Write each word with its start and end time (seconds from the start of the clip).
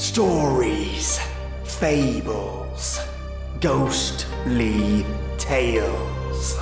Stories, 0.00 1.20
fables, 1.62 3.00
ghostly 3.60 5.04
tales. 5.36 6.56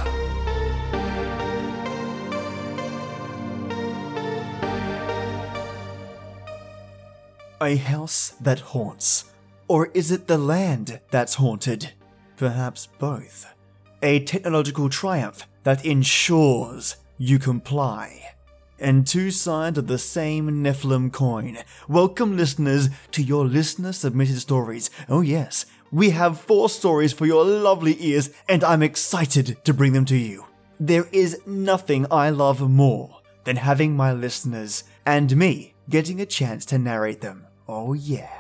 A 7.61 7.77
house 7.77 8.31
that 8.41 8.59
haunts. 8.59 9.27
Or 9.69 9.87
is 9.95 10.11
it 10.11 10.27
the 10.27 10.37
land 10.37 10.99
that's 11.13 11.35
haunted? 11.37 11.93
Perhaps 12.37 12.89
both. 12.99 13.47
A 14.03 14.19
technological 14.25 14.89
triumph 14.89 15.47
that 15.63 15.87
ensures 15.87 16.97
you 17.19 17.39
comply. 17.39 18.35
And 18.81 19.05
two 19.05 19.33
sides 19.33 19.77
of 19.77 19.89
the 19.89 19.99
same 19.99 20.63
Nephilim 20.63 21.13
coin. 21.13 21.59
Welcome, 21.89 22.37
listeners, 22.37 22.89
to 23.11 23.23
your 23.23 23.45
listener 23.45 23.93
submitted 23.93 24.39
stories. 24.39 24.89
Oh, 25.09 25.21
yes, 25.21 25.67
we 25.91 26.11
have 26.11 26.41
four 26.41 26.69
stories 26.69 27.13
for 27.13 27.27
your 27.27 27.45
lovely 27.45 27.97
ears, 27.99 28.31
and 28.49 28.63
I'm 28.63 28.83
excited 28.83 29.57
to 29.65 29.75
bring 29.75 29.95
them 29.95 30.05
to 30.05 30.17
you. 30.17 30.45
There 30.79 31.09
is 31.11 31.41
nothing 31.45 32.07
I 32.09 32.31
love 32.31 32.71
more 32.71 33.21
than 33.43 33.57
having 33.57 33.97
my 33.97 34.13
listeners 34.13 34.85
and 35.05 35.37
me 35.37 35.75
getting 35.91 36.21
a 36.21 36.27
chance 36.27 36.65
to 36.67 36.79
narrate 36.79 37.21
them. 37.21 37.47
Oh, 37.67 37.95
yeah. 37.95 38.31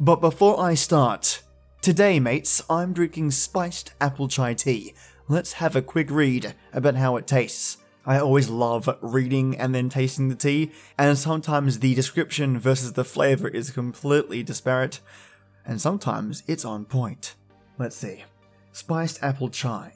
But 0.00 0.16
before 0.16 0.58
I 0.58 0.74
start, 0.74 1.42
today, 1.82 2.18
mates, 2.18 2.62
I'm 2.68 2.92
drinking 2.92 3.30
spiced 3.30 3.92
apple 4.00 4.26
chai 4.26 4.54
tea. 4.54 4.94
Let's 5.28 5.54
have 5.54 5.76
a 5.76 5.82
quick 5.82 6.10
read 6.10 6.54
about 6.72 6.96
how 6.96 7.14
it 7.14 7.28
tastes. 7.28 7.76
I 8.06 8.18
always 8.18 8.50
love 8.50 8.88
reading 9.00 9.56
and 9.56 9.74
then 9.74 9.88
tasting 9.88 10.28
the 10.28 10.34
tea, 10.34 10.72
and 10.98 11.16
sometimes 11.16 11.78
the 11.78 11.94
description 11.94 12.58
versus 12.58 12.92
the 12.92 13.04
flavor 13.04 13.48
is 13.48 13.70
completely 13.70 14.42
disparate, 14.42 15.00
and 15.64 15.80
sometimes 15.80 16.42
it's 16.46 16.66
on 16.66 16.84
point. 16.84 17.34
Let's 17.78 17.96
see. 17.96 18.24
Spiced 18.72 19.22
apple 19.22 19.48
chai. 19.48 19.92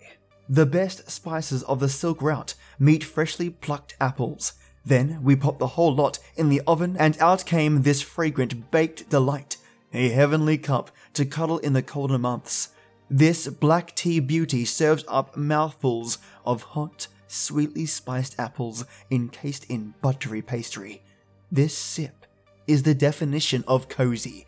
The 0.49 0.65
best 0.65 1.11
spices 1.11 1.63
of 1.65 1.81
the 1.81 1.89
silk 1.91 2.23
route 2.23 2.55
meet 2.79 3.05
freshly 3.05 3.51
plucked 3.51 3.95
apples. 4.01 4.55
Then 4.87 5.23
we 5.23 5.37
pop 5.37 5.59
the 5.59 5.67
whole 5.67 5.95
lot 5.95 6.19
in 6.35 6.49
the 6.49 6.63
oven, 6.67 6.97
and 6.99 7.19
out 7.21 7.45
came 7.45 7.83
this 7.83 8.01
fragrant 8.01 8.71
baked 8.71 9.11
delight, 9.11 9.59
a 9.93 10.09
heavenly 10.09 10.57
cup 10.57 10.91
to 11.13 11.27
cuddle 11.27 11.59
in 11.59 11.75
the 11.75 11.83
colder 11.83 12.19
months. 12.19 12.71
This 13.11 13.49
black 13.49 13.95
tea 13.95 14.21
beauty 14.21 14.65
serves 14.65 15.05
up 15.09 15.37
mouthfuls 15.37 16.17
of 16.47 16.63
hot, 16.63 17.09
sweetly 17.29 17.87
spiced 17.87 18.39
apples 18.39 18.85
encased 19.11 19.65
in 19.71 19.95
buttery 20.03 20.43
pastry. 20.43 21.03
This 21.51 21.77
sip 21.77 22.27
is 22.67 22.83
the 22.83 22.95
definition 22.95 23.65
of 23.67 23.89
cozy. 23.89 24.47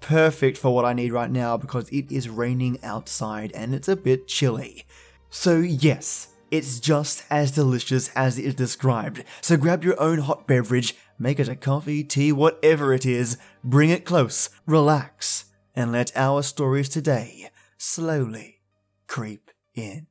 Perfect 0.00 0.56
for 0.56 0.74
what 0.74 0.84
I 0.84 0.92
need 0.92 1.12
right 1.12 1.30
now 1.30 1.56
because 1.56 1.88
it 1.90 2.10
is 2.10 2.28
raining 2.28 2.78
outside 2.82 3.52
and 3.52 3.74
it's 3.74 3.88
a 3.88 3.96
bit 3.96 4.28
chilly. 4.28 4.84
So, 5.30 5.58
yes, 5.58 6.28
it's 6.50 6.80
just 6.80 7.24
as 7.30 7.52
delicious 7.52 8.10
as 8.14 8.38
it 8.38 8.44
is 8.44 8.54
described. 8.54 9.24
So, 9.42 9.56
grab 9.56 9.84
your 9.84 10.00
own 10.00 10.18
hot 10.20 10.46
beverage, 10.46 10.94
make 11.18 11.38
it 11.38 11.48
a 11.48 11.56
coffee, 11.56 12.02
tea, 12.04 12.32
whatever 12.32 12.94
it 12.94 13.04
is, 13.04 13.36
bring 13.62 13.90
it 13.90 14.06
close, 14.06 14.48
relax, 14.66 15.46
and 15.74 15.92
let 15.92 16.16
our 16.16 16.42
stories 16.42 16.88
today 16.88 17.50
slowly 17.76 18.60
creep 19.06 19.50
in. 19.74 20.07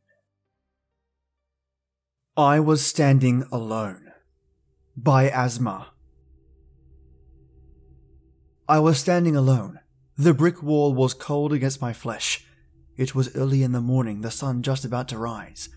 I 2.39 2.59
was 2.59 2.85
standing 2.85 3.45
alone. 3.51 4.11
By 4.95 5.27
Asma. 5.27 5.87
I 8.69 8.77
was 8.77 8.99
standing 8.99 9.35
alone. 9.35 9.79
The 10.19 10.35
brick 10.35 10.61
wall 10.61 10.93
was 10.93 11.15
cold 11.15 11.51
against 11.51 11.81
my 11.81 11.93
flesh. 11.93 12.45
It 12.95 13.15
was 13.15 13.35
early 13.35 13.63
in 13.63 13.71
the 13.71 13.81
morning, 13.81 14.21
the 14.21 14.29
sun 14.29 14.61
just 14.61 14.85
about 14.85 15.07
to 15.07 15.17
rise. 15.17 15.69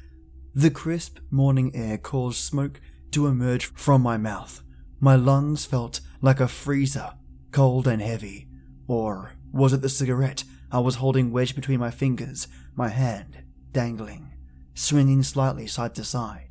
The 0.55 0.71
crisp 0.71 1.21
morning 1.31 1.75
air 1.75 1.97
caused 1.97 2.45
smoke 2.45 2.83
to 3.13 3.27
emerge 3.27 3.73
from 3.73 4.03
my 4.03 4.19
mouth. 4.19 4.63
My 5.01 5.15
lungs 5.15 5.65
felt 5.65 6.03
like 6.21 6.41
a 6.41 6.47
freezer, 6.47 7.15
cold 7.53 7.89
and 7.89 8.03
heavy. 8.03 8.49
Or 8.87 9.33
was 9.51 9.73
it 9.73 9.81
the 9.81 9.89
cigarette 9.89 10.45
I 10.71 10.81
was 10.81 10.97
holding 10.97 11.33
wedged 11.33 11.57
between 11.57 11.81
my 11.81 11.91
fingers, 11.91 12.49
my 12.75 12.91
hand 12.91 13.45
dangling, 13.73 14.35
swinging 14.75 15.23
slightly 15.23 15.67
side 15.67 15.95
to 15.95 16.05
side? 16.05 16.50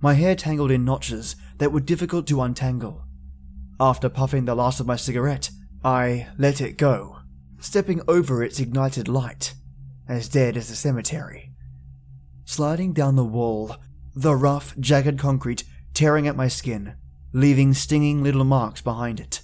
My 0.00 0.14
hair 0.14 0.36
tangled 0.36 0.70
in 0.70 0.84
notches 0.84 1.34
that 1.58 1.72
were 1.72 1.80
difficult 1.80 2.26
to 2.28 2.42
untangle. 2.42 3.04
After 3.80 4.08
puffing 4.08 4.44
the 4.44 4.54
last 4.54 4.80
of 4.80 4.86
my 4.86 4.96
cigarette, 4.96 5.50
I 5.84 6.28
let 6.38 6.60
it 6.60 6.78
go, 6.78 7.18
stepping 7.60 8.00
over 8.06 8.42
its 8.42 8.60
ignited 8.60 9.08
light, 9.08 9.54
as 10.08 10.28
dead 10.28 10.56
as 10.56 10.70
a 10.70 10.76
cemetery. 10.76 11.52
Sliding 12.44 12.92
down 12.92 13.16
the 13.16 13.24
wall, 13.24 13.76
the 14.14 14.34
rough, 14.34 14.76
jagged 14.78 15.18
concrete 15.18 15.64
tearing 15.94 16.28
at 16.28 16.36
my 16.36 16.46
skin, 16.46 16.94
leaving 17.32 17.74
stinging 17.74 18.22
little 18.22 18.44
marks 18.44 18.80
behind 18.80 19.18
it. 19.18 19.42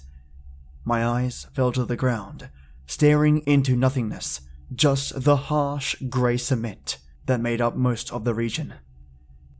My 0.85 1.05
eyes 1.05 1.47
fell 1.53 1.73
to 1.73 1.83
the 1.83 1.97
ground, 1.97 2.49
staring 2.87 3.39
into 3.39 3.75
nothingness, 3.75 4.41
just 4.73 5.23
the 5.23 5.35
harsh 5.35 5.95
grey 6.09 6.37
cement 6.37 6.97
that 7.25 7.41
made 7.41 7.59
up 7.59 7.75
most 7.75 8.11
of 8.13 8.23
the 8.23 8.33
region. 8.33 8.73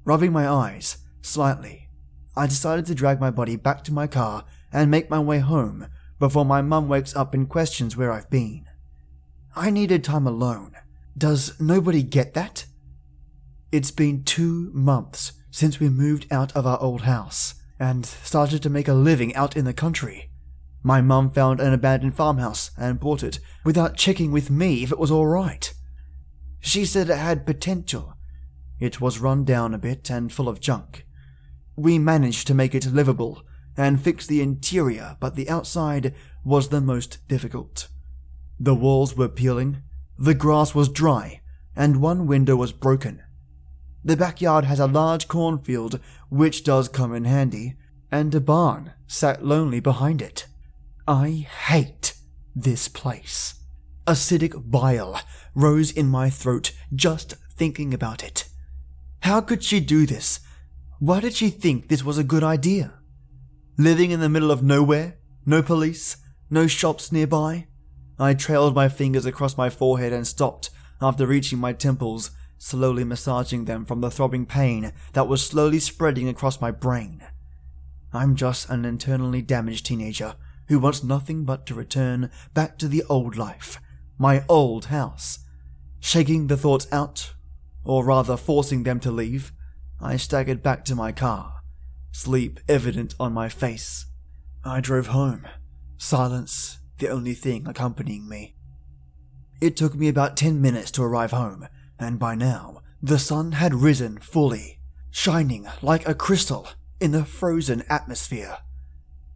Rubbing 0.06 0.32
my 0.32 0.48
eyes 0.48 1.00
slightly, 1.24 1.90
I 2.38 2.46
decided 2.46 2.86
to 2.86 2.96
drag 2.96 3.20
my 3.20 3.32
body 3.32 3.56
back 3.56 3.84
to 3.86 3.94
my 3.94 4.06
car 4.06 4.46
and 4.72 4.92
make 4.92 5.10
my 5.10 5.20
way 5.20 5.40
home 5.40 5.88
before 6.20 6.46
my 6.46 6.62
mum 6.62 6.88
wakes 6.88 7.16
up 7.16 7.34
and 7.34 7.50
questions 7.50 7.98
where 7.98 8.12
I've 8.12 8.30
been. 8.30 8.68
I 9.56 9.72
needed 9.72 10.04
time 10.04 10.28
alone. 10.28 10.74
Does 11.18 11.60
nobody 11.60 12.04
get 12.04 12.36
that? 12.36 12.66
It's 13.72 13.90
been 13.90 14.24
two 14.24 14.70
months 14.74 15.34
since 15.50 15.80
we 15.80 15.90
moved 15.90 16.28
out 16.30 16.56
of 16.56 16.68
our 16.68 16.80
old 16.80 17.02
house 17.02 17.56
and 17.80 18.06
started 18.06 18.62
to 18.62 18.70
make 18.70 18.88
a 18.88 18.94
living 18.94 19.34
out 19.34 19.58
in 19.58 19.66
the 19.66 19.74
country. 19.74 20.30
My 20.84 21.02
mum 21.02 21.32
found 21.32 21.60
an 21.60 21.74
abandoned 21.74 22.16
farmhouse 22.16 22.70
and 22.78 23.00
bought 23.00 23.24
it 23.24 23.40
without 23.64 23.98
checking 23.98 24.32
with 24.32 24.52
me 24.52 24.84
if 24.84 24.92
it 24.92 25.00
was 25.00 25.10
alright. 25.10 25.74
She 26.60 26.86
said 26.86 27.10
it 27.10 27.18
had 27.18 27.46
potential. 27.46 28.15
It 28.80 29.00
was 29.00 29.20
run 29.20 29.46
down 29.46 29.74
a 29.74 29.78
bit 29.80 30.10
and 30.10 30.32
full 30.32 30.50
of 30.50 30.60
junk. 30.60 31.06
We 31.76 32.00
managed 32.00 32.48
to 32.48 32.54
make 32.54 32.76
it 32.76 32.86
livable 32.86 33.44
and 33.78 34.02
fix 34.02 34.26
the 34.26 34.42
interior, 34.42 35.18
but 35.20 35.36
the 35.36 35.50
outside 35.50 36.14
was 36.44 36.70
the 36.70 36.82
most 36.82 37.28
difficult. 37.28 37.88
The 38.60 38.76
walls 38.76 39.18
were 39.18 39.28
peeling, 39.28 39.84
the 40.18 40.34
grass 40.34 40.74
was 40.74 40.88
dry, 40.88 41.42
and 41.76 42.02
one 42.02 42.26
window 42.26 42.56
was 42.56 42.72
broken. 42.72 43.22
The 44.04 44.16
backyard 44.16 44.66
has 44.66 44.80
a 44.80 44.88
large 44.88 45.28
cornfield, 45.28 46.00
which 46.30 46.64
does 46.64 46.88
come 46.88 47.14
in 47.14 47.26
handy, 47.26 47.76
and 48.12 48.34
a 48.34 48.40
barn 48.40 48.94
sat 49.08 49.44
lonely 49.44 49.80
behind 49.80 50.22
it. 50.22 50.46
I 51.08 51.48
hate 51.68 52.14
this 52.56 52.88
place. 52.88 53.56
Acidic 54.08 54.70
bile 54.70 55.20
rose 55.54 55.92
in 55.92 56.08
my 56.08 56.30
throat 56.30 56.72
just 56.94 57.36
thinking 57.58 57.94
about 57.94 58.24
it. 58.24 58.48
How 59.26 59.42
could 59.42 59.64
she 59.64 59.80
do 59.80 60.06
this? 60.06 60.40
Why 61.00 61.20
did 61.20 61.34
she 61.34 61.50
think 61.50 61.88
this 61.88 62.04
was 62.04 62.20
a 62.20 62.24
good 62.24 62.44
idea? 62.44 63.00
Living 63.76 64.12
in 64.12 64.20
the 64.20 64.30
middle 64.30 64.52
of 64.52 64.62
nowhere, 64.62 65.18
no 65.48 65.64
police, 65.64 66.18
no 66.52 66.68
shops 66.68 67.12
nearby. 67.12 67.66
I 68.20 68.36
trailed 68.36 68.76
my 68.76 68.88
fingers 68.88 69.26
across 69.26 69.58
my 69.58 69.72
forehead 69.72 70.14
and 70.14 70.28
stopped 70.28 70.70
after 71.02 71.26
reaching 71.26 71.58
my 71.58 71.74
temples, 71.74 72.30
slowly 72.60 73.04
massaging 73.04 73.66
them 73.66 73.84
from 73.84 74.02
the 74.02 74.12
throbbing 74.12 74.46
pain 74.46 74.94
that 75.14 75.28
was 75.28 75.44
slowly 75.44 75.80
spreading 75.80 76.30
across 76.30 76.62
my 76.62 76.70
brain. 76.70 77.24
I'm 78.14 78.36
just 78.36 78.70
an 78.70 78.86
internally 78.86 79.42
damaged 79.42 79.88
teenager 79.88 80.36
who 80.68 80.78
wants 80.78 81.04
nothing 81.04 81.46
but 81.46 81.66
to 81.66 81.74
return 81.74 82.30
back 82.54 82.78
to 82.78 82.88
the 82.88 83.02
old 83.10 83.38
life, 83.38 83.82
my 84.20 84.46
old 84.48 84.86
house. 84.86 85.40
Shaking 86.00 86.46
the 86.46 86.58
thoughts 86.58 86.88
out, 86.92 87.34
or 87.86 88.04
rather 88.04 88.36
forcing 88.36 88.84
them 88.84 89.00
to 89.00 89.12
leave, 89.12 89.54
I 90.02 90.18
staggered 90.18 90.62
back 90.62 90.84
to 90.86 90.96
my 90.96 91.12
car 91.12 91.56
sleep 92.16 92.62
evident 92.70 93.14
on 93.20 93.34
my 93.34 93.50
face. 93.50 94.06
I 94.64 94.80
drove 94.80 95.08
home, 95.08 95.46
silence 95.98 96.80
the 97.00 97.10
only 97.10 97.34
thing 97.34 97.68
accompanying 97.68 98.30
me. 98.30 98.56
It 99.60 99.76
took 99.76 99.96
me 99.96 100.08
about 100.08 100.38
ten 100.38 100.62
minutes 100.62 100.92
to 100.92 101.04
arrive 101.04 101.32
home, 101.32 101.68
and 102.00 102.18
by 102.18 102.36
now, 102.36 102.82
the 103.02 103.20
sun 103.20 103.52
had 103.52 103.74
risen 103.74 104.20
fully, 104.20 104.80
shining 105.12 105.68
like 105.82 106.08
a 106.08 106.16
crystal 106.16 106.70
in 107.02 107.12
the 107.12 107.26
frozen 107.26 107.84
atmosphere. 107.90 108.60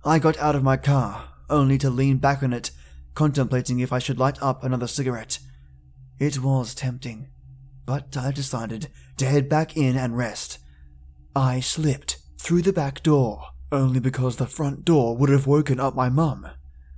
I 0.06 0.20
got 0.20 0.38
out 0.38 0.56
of 0.56 0.64
my 0.64 0.78
car, 0.78 1.32
only 1.50 1.78
to 1.80 1.90
lean 1.90 2.18
back 2.18 2.42
on 2.42 2.54
it, 2.54 2.72
contemplating 3.14 3.80
if 3.82 3.92
I 3.92 4.00
should 4.00 4.20
light 4.20 4.42
up 4.42 4.64
another 4.64 4.88
cigarette. 4.88 5.40
It 6.18 6.40
was 6.40 6.74
tempting, 6.74 7.28
but 7.90 8.16
I 8.16 8.32
decided 8.32 8.90
to 9.18 9.26
head 9.26 9.50
back 9.50 9.76
in 9.76 9.98
and 9.98 10.16
rest. 10.16 10.60
I 11.36 11.60
slipped 11.60 12.20
through 12.38 12.62
the 12.62 12.72
back 12.72 13.02
door, 13.02 13.44
only 13.72 14.00
because 14.00 14.36
the 14.36 14.46
front 14.46 14.86
door 14.86 15.18
would 15.18 15.32
have 15.32 15.48
woken 15.48 15.80
up 15.80 15.96
my 15.96 16.08
mum. 16.08 16.48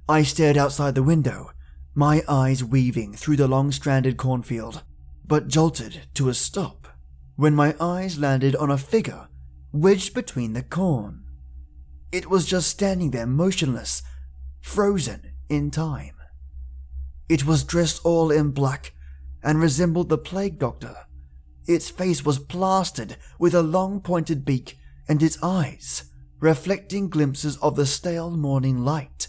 I 0.09 0.23
stared 0.23 0.57
outside 0.57 0.95
the 0.95 1.01
window, 1.01 1.51
my 1.95 2.23
eyes 2.27 2.61
weaving 2.61 3.13
through 3.13 3.37
the 3.37 3.47
long 3.47 3.71
stranded 3.71 4.17
cornfield, 4.17 4.83
but 5.25 5.47
jolted 5.47 6.07
to 6.15 6.27
a 6.27 6.33
stop 6.33 6.89
when 7.37 7.55
my 7.55 7.73
eyes 7.79 8.19
landed 8.19 8.53
on 8.57 8.69
a 8.69 8.77
figure 8.77 9.29
wedged 9.71 10.13
between 10.13 10.51
the 10.51 10.61
corn. 10.61 11.23
It 12.11 12.29
was 12.29 12.45
just 12.45 12.67
standing 12.67 13.11
there 13.11 13.25
motionless, 13.25 14.03
frozen 14.59 15.31
in 15.47 15.71
time. 15.71 16.17
It 17.29 17.45
was 17.45 17.63
dressed 17.63 18.01
all 18.03 18.29
in 18.29 18.51
black 18.51 18.91
and 19.43 19.59
resembled 19.59 20.09
the 20.09 20.17
plague 20.17 20.59
doctor. 20.59 20.95
Its 21.67 21.89
face 21.89 22.25
was 22.25 22.39
plastered 22.39 23.17
with 23.39 23.53
a 23.53 23.61
long 23.61 24.01
pointed 24.01 24.45
beak 24.45 24.77
and 25.07 25.21
its 25.21 25.41
eyes 25.43 26.05
reflecting 26.41 27.07
glimpses 27.07 27.55
of 27.57 27.75
the 27.75 27.85
stale 27.85 28.31
morning 28.31 28.83
light. 28.83 29.27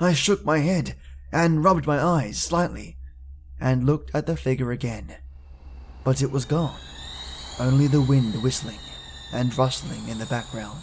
I 0.00 0.14
shook 0.14 0.44
my 0.44 0.58
head 0.58 0.94
and 1.32 1.64
rubbed 1.64 1.86
my 1.86 2.00
eyes 2.00 2.38
slightly 2.38 2.96
and 3.60 3.84
looked 3.84 4.14
at 4.14 4.26
the 4.26 4.36
figure 4.36 4.70
again. 4.70 5.16
But 6.04 6.22
it 6.22 6.30
was 6.30 6.44
gone, 6.44 6.78
only 7.58 7.88
the 7.88 8.00
wind 8.00 8.40
whistling 8.42 8.78
and 9.32 9.56
rustling 9.58 10.08
in 10.08 10.18
the 10.18 10.26
background. 10.26 10.80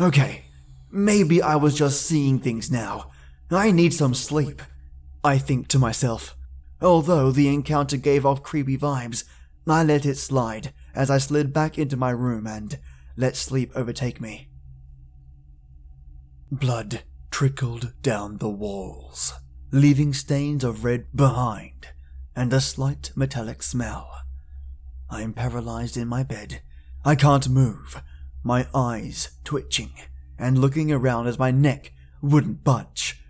Okay, 0.00 0.46
maybe 0.90 1.42
I 1.42 1.56
was 1.56 1.76
just 1.76 2.06
seeing 2.06 2.38
things 2.38 2.70
now. 2.70 3.10
I 3.50 3.70
need 3.70 3.92
some 3.92 4.14
sleep, 4.14 4.62
I 5.22 5.36
think 5.36 5.68
to 5.68 5.78
myself. 5.78 6.34
Although 6.82 7.30
the 7.32 7.48
encounter 7.48 7.96
gave 7.96 8.24
off 8.24 8.42
creepy 8.42 8.78
vibes, 8.78 9.24
I 9.66 9.84
let 9.84 10.06
it 10.06 10.16
slide 10.16 10.72
as 10.94 11.10
I 11.10 11.18
slid 11.18 11.52
back 11.52 11.78
into 11.78 11.96
my 11.96 12.10
room 12.10 12.46
and 12.46 12.78
let 13.16 13.36
sleep 13.36 13.70
overtake 13.74 14.20
me. 14.20 14.48
Blood 16.50 17.04
trickled 17.30 17.92
down 18.02 18.38
the 18.38 18.48
walls, 18.48 19.32
leaving 19.70 20.12
stains 20.12 20.64
of 20.64 20.84
red 20.84 21.06
behind 21.14 21.88
and 22.34 22.52
a 22.52 22.60
slight 22.60 23.12
metallic 23.14 23.62
smell. 23.62 24.10
I 25.08 25.22
am 25.22 25.32
paralyzed 25.32 25.96
in 25.96 26.08
my 26.08 26.22
bed. 26.22 26.62
I 27.04 27.14
can't 27.14 27.48
move, 27.48 28.02
my 28.42 28.66
eyes 28.74 29.30
twitching 29.44 29.92
and 30.38 30.58
looking 30.58 30.90
around 30.90 31.26
as 31.26 31.38
my 31.38 31.50
neck 31.50 31.92
wouldn't 32.22 32.64
budge. 32.64 33.22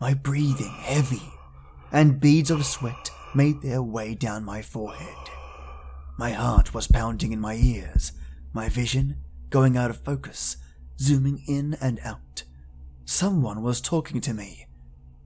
My 0.00 0.14
breathing 0.14 0.74
heavy, 0.80 1.33
and 1.94 2.18
beads 2.18 2.50
of 2.50 2.66
sweat 2.66 3.08
made 3.36 3.62
their 3.62 3.80
way 3.80 4.16
down 4.16 4.44
my 4.44 4.60
forehead. 4.60 5.30
My 6.18 6.32
heart 6.32 6.74
was 6.74 6.88
pounding 6.88 7.32
in 7.32 7.40
my 7.40 7.54
ears, 7.54 8.10
my 8.52 8.68
vision 8.68 9.18
going 9.48 9.76
out 9.76 9.90
of 9.90 10.00
focus, 10.00 10.56
zooming 10.98 11.44
in 11.46 11.76
and 11.80 12.00
out. 12.04 12.42
Someone 13.04 13.62
was 13.62 13.80
talking 13.80 14.20
to 14.22 14.34
me. 14.34 14.66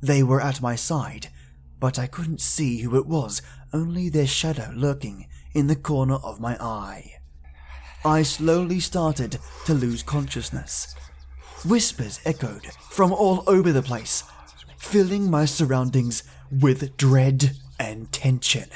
They 0.03 0.23
were 0.23 0.43
at 0.43 0.61
my 0.61 0.77
side, 0.77 1.29
but 1.81 1.99
I 1.99 2.07
couldn't 2.07 2.43
see 2.43 2.83
who 2.83 2.99
it 2.99 3.07
was, 3.07 3.41
only 3.73 4.11
their 4.11 4.27
shadow 4.27 4.71
lurking 4.75 5.27
in 5.55 5.69
the 5.69 5.77
corner 5.77 6.17
of 6.17 6.39
my 6.39 6.55
eye. 6.63 7.15
I 8.05 8.23
slowly 8.23 8.81
started 8.81 9.39
to 9.65 9.73
lose 9.73 10.03
consciousness. 10.03 10.95
Whispers 11.65 12.21
echoed 12.27 12.67
from 12.91 13.11
all 13.11 13.43
over 13.47 13.73
the 13.73 13.83
place, 13.83 14.23
filling 14.77 15.31
my 15.31 15.47
surroundings 15.47 16.25
with 16.51 16.97
dread 16.97 17.53
and 17.79 18.11
tension. 18.13 18.69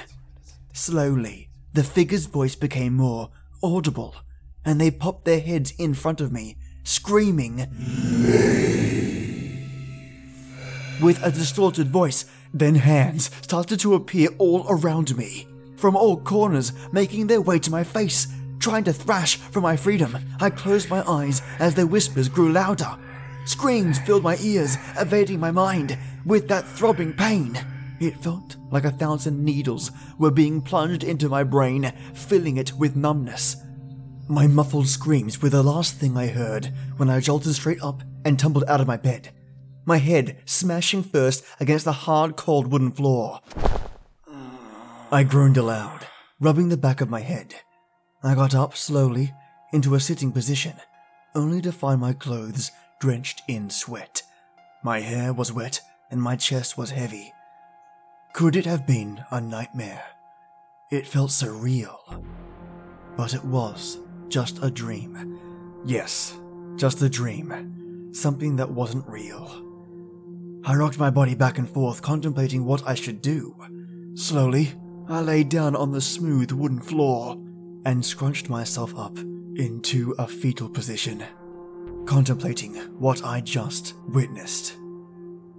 Slowly, 0.73 1.49
the 1.73 1.85
figure's 1.85 2.27
voice 2.27 2.55
became 2.55 2.95
more 2.95 3.31
audible, 3.63 4.15
and 4.65 4.81
they 4.81 4.91
popped 4.91 5.25
their 5.25 5.41
heads 5.41 5.73
in 5.79 5.95
front 5.95 6.21
of 6.21 6.33
me, 6.33 6.57
screaming, 6.85 7.67
With 11.01 11.21
a 11.25 11.33
distorted 11.33 11.89
voice, 11.89 12.27
then 12.55 12.77
hands 12.77 13.31
started 13.43 13.81
to 13.81 13.95
appear 13.95 14.29
all 14.39 14.67
around 14.69 15.17
me, 15.17 15.49
from 15.77 15.97
all 15.97 16.17
corners, 16.17 16.73
making 16.93 17.27
their 17.27 17.41
way 17.41 17.59
to 17.59 17.71
my 17.71 17.83
face, 17.83 18.29
trying 18.61 18.85
to 18.85 18.93
thrash 18.93 19.37
for 19.37 19.61
my 19.61 19.77
freedom. 19.77 20.17
I 20.41 20.51
closed 20.51 20.89
my 20.89 21.03
eyes 21.09 21.43
as 21.59 21.75
their 21.75 21.87
whispers 21.87 22.29
grew 22.29 22.53
louder. 22.53 22.97
Screams 23.45 23.99
filled 23.99 24.23
my 24.23 24.37
ears, 24.41 24.77
evading 24.99 25.41
my 25.41 25.51
mind 25.51 25.99
with 26.25 26.49
that 26.49 26.67
throbbing 26.67 27.13
pain. 27.13 27.59
It 28.01 28.17
felt 28.23 28.57
like 28.71 28.85
a 28.85 28.91
thousand 28.91 29.45
needles 29.45 29.91
were 30.19 30.31
being 30.31 30.61
plunged 30.61 31.03
into 31.05 31.29
my 31.29 31.43
brain, 31.43 31.93
filling 32.15 32.57
it 32.57 32.73
with 32.75 32.97
numbness. 32.97 33.57
My 34.29 34.47
muffled 34.47 34.87
screams 34.89 35.43
were 35.43 35.49
the 35.49 35.63
last 35.63 35.97
thing 35.97 36.17
I 36.17 36.29
heard 36.29 36.73
when 36.97 37.11
I 37.11 37.21
jolted 37.21 37.55
straight 37.55 37.83
up 37.83 38.03
and 38.25 38.39
tumbled 38.39 38.65
out 38.69 38.81
of 38.81 38.87
my 38.87 38.97
bed, 38.97 39.31
my 39.85 39.99
head 39.99 40.39
smashing 40.45 41.03
first 41.03 41.45
against 41.59 41.85
the 41.85 41.93
hard, 41.93 42.37
cold 42.37 42.69
wooden 42.71 42.93
floor. 42.93 43.41
I 45.11 45.25
groaned 45.25 45.57
aloud, 45.57 46.07
rubbing 46.41 46.69
the 46.69 46.77
back 46.77 47.01
of 47.01 47.11
my 47.11 47.21
head. 47.21 47.57
I 48.23 48.35
got 48.37 48.55
up 48.55 48.77
slowly 48.77 49.35
into 49.73 49.95
a 49.95 50.01
sitting 50.01 50.31
position, 50.31 50.75
only 51.35 51.61
to 51.63 51.73
find 51.73 52.01
my 52.01 52.13
clothes 52.13 52.71
drenched 53.03 53.43
in 53.49 53.69
sweat. 53.69 54.23
My 54.85 55.01
hair 55.01 55.33
was 55.33 55.53
wet 55.53 55.81
and 56.13 56.23
my 56.23 56.37
chest 56.37 56.79
was 56.79 56.91
heavy. 56.91 57.33
Could 58.33 58.55
it 58.55 58.65
have 58.65 58.87
been 58.87 59.25
a 59.33 59.41
nightmare? 59.41 60.05
It 60.89 61.09
felt 61.09 61.31
surreal. 61.31 61.99
But 63.17 63.35
it 63.35 63.45
was 63.45 63.99
just 64.29 64.63
a 64.63 64.71
dream. 64.71 65.37
Yes, 65.85 66.39
just 66.77 67.03
a 67.03 67.09
dream. 67.09 68.13
Something 68.13 68.55
that 68.55 68.71
wasn't 68.71 69.09
real. 69.09 69.51
I 70.65 70.77
rocked 70.77 71.01
my 71.01 71.11
body 71.11 71.35
back 71.35 71.59
and 71.59 71.69
forth, 71.69 72.03
contemplating 72.03 72.65
what 72.65 72.87
I 72.87 72.95
should 72.95 73.21
do. 73.21 73.57
Slowly, 74.15 74.75
I 75.09 75.23
lay 75.23 75.43
down 75.43 75.75
on 75.75 75.91
the 75.91 76.01
smooth 76.01 76.53
wooden 76.53 76.81
floor 76.81 77.33
and 77.85 78.07
scrunched 78.07 78.49
myself 78.49 78.97
up 78.97 79.19
into 79.19 80.15
a 80.21 80.29
fetal 80.29 80.69
position, 80.69 81.25
contemplating 82.07 82.75
what 82.99 83.25
I 83.25 83.41
just 83.41 83.95
witnessed. 84.09 84.77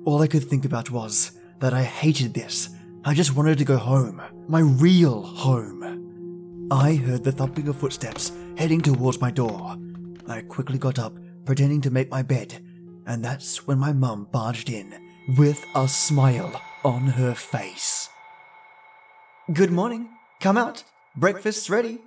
All 0.06 0.22
I 0.22 0.28
could 0.28 0.44
think 0.44 0.66
about 0.66 0.92
was 0.92 1.32
that 1.60 1.74
I 1.74 1.84
hated 1.84 2.34
this. 2.34 2.70
I 3.06 3.14
just 3.14 3.36
wanted 3.36 3.58
to 3.58 3.66
go 3.66 3.78
home, 3.78 4.22
my 4.48 4.60
real 4.60 5.22
home. 5.22 6.70
I 6.72 6.96
heard 6.96 7.24
the 7.24 7.32
thumping 7.32 7.68
of 7.68 7.78
footsteps 7.78 8.32
heading 8.58 8.82
towards 8.82 9.22
my 9.22 9.32
door. 9.32 9.78
I 10.28 10.42
quickly 10.42 10.78
got 10.78 11.00
up, 11.00 11.18
pretending 11.46 11.82
to 11.82 11.92
make 11.92 12.10
my 12.10 12.22
bed, 12.22 12.64
and 13.06 13.24
that's 13.24 13.68
when 13.68 13.80
my 13.80 13.94
mum 13.94 14.28
barged 14.32 14.70
in 14.70 14.94
with 15.38 15.66
a 15.76 15.88
smile 15.88 16.62
on 16.84 17.08
her 17.08 17.34
face. 17.34 18.10
Good 19.52 19.72
morning. 19.72 20.10
Come 20.40 20.58
out. 20.58 20.84
Breakfast's 21.16 21.70
ready. 21.70 22.02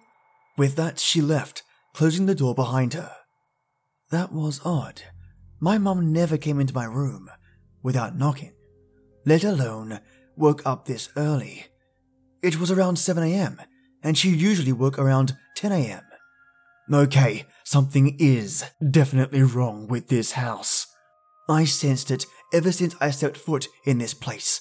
With 0.56 0.76
that, 0.76 0.98
she 0.98 1.20
left, 1.20 1.62
closing 1.92 2.26
the 2.26 2.34
door 2.34 2.54
behind 2.54 2.94
her. 2.94 3.12
That 4.10 4.32
was 4.32 4.60
odd. 4.64 5.02
My 5.60 5.78
mum 5.78 6.12
never 6.12 6.36
came 6.36 6.60
into 6.60 6.74
my 6.74 6.84
room 6.84 7.28
without 7.82 8.16
knocking, 8.16 8.52
let 9.24 9.42
alone 9.44 10.00
woke 10.36 10.64
up 10.66 10.84
this 10.84 11.08
early. 11.16 11.66
It 12.42 12.60
was 12.60 12.70
around 12.70 12.96
7 12.96 13.22
a.m., 13.22 13.60
and 14.02 14.16
she 14.16 14.30
usually 14.30 14.72
woke 14.72 14.98
around 14.98 15.36
10 15.56 15.72
a.m. 15.72 16.02
Okay, 16.92 17.46
something 17.64 18.16
is 18.20 18.64
definitely 18.90 19.42
wrong 19.42 19.88
with 19.88 20.08
this 20.08 20.32
house. 20.32 20.86
I 21.48 21.64
sensed 21.64 22.10
it 22.10 22.26
ever 22.52 22.70
since 22.70 22.94
I 23.00 23.10
stepped 23.10 23.36
foot 23.36 23.66
in 23.84 23.98
this 23.98 24.14
place. 24.14 24.60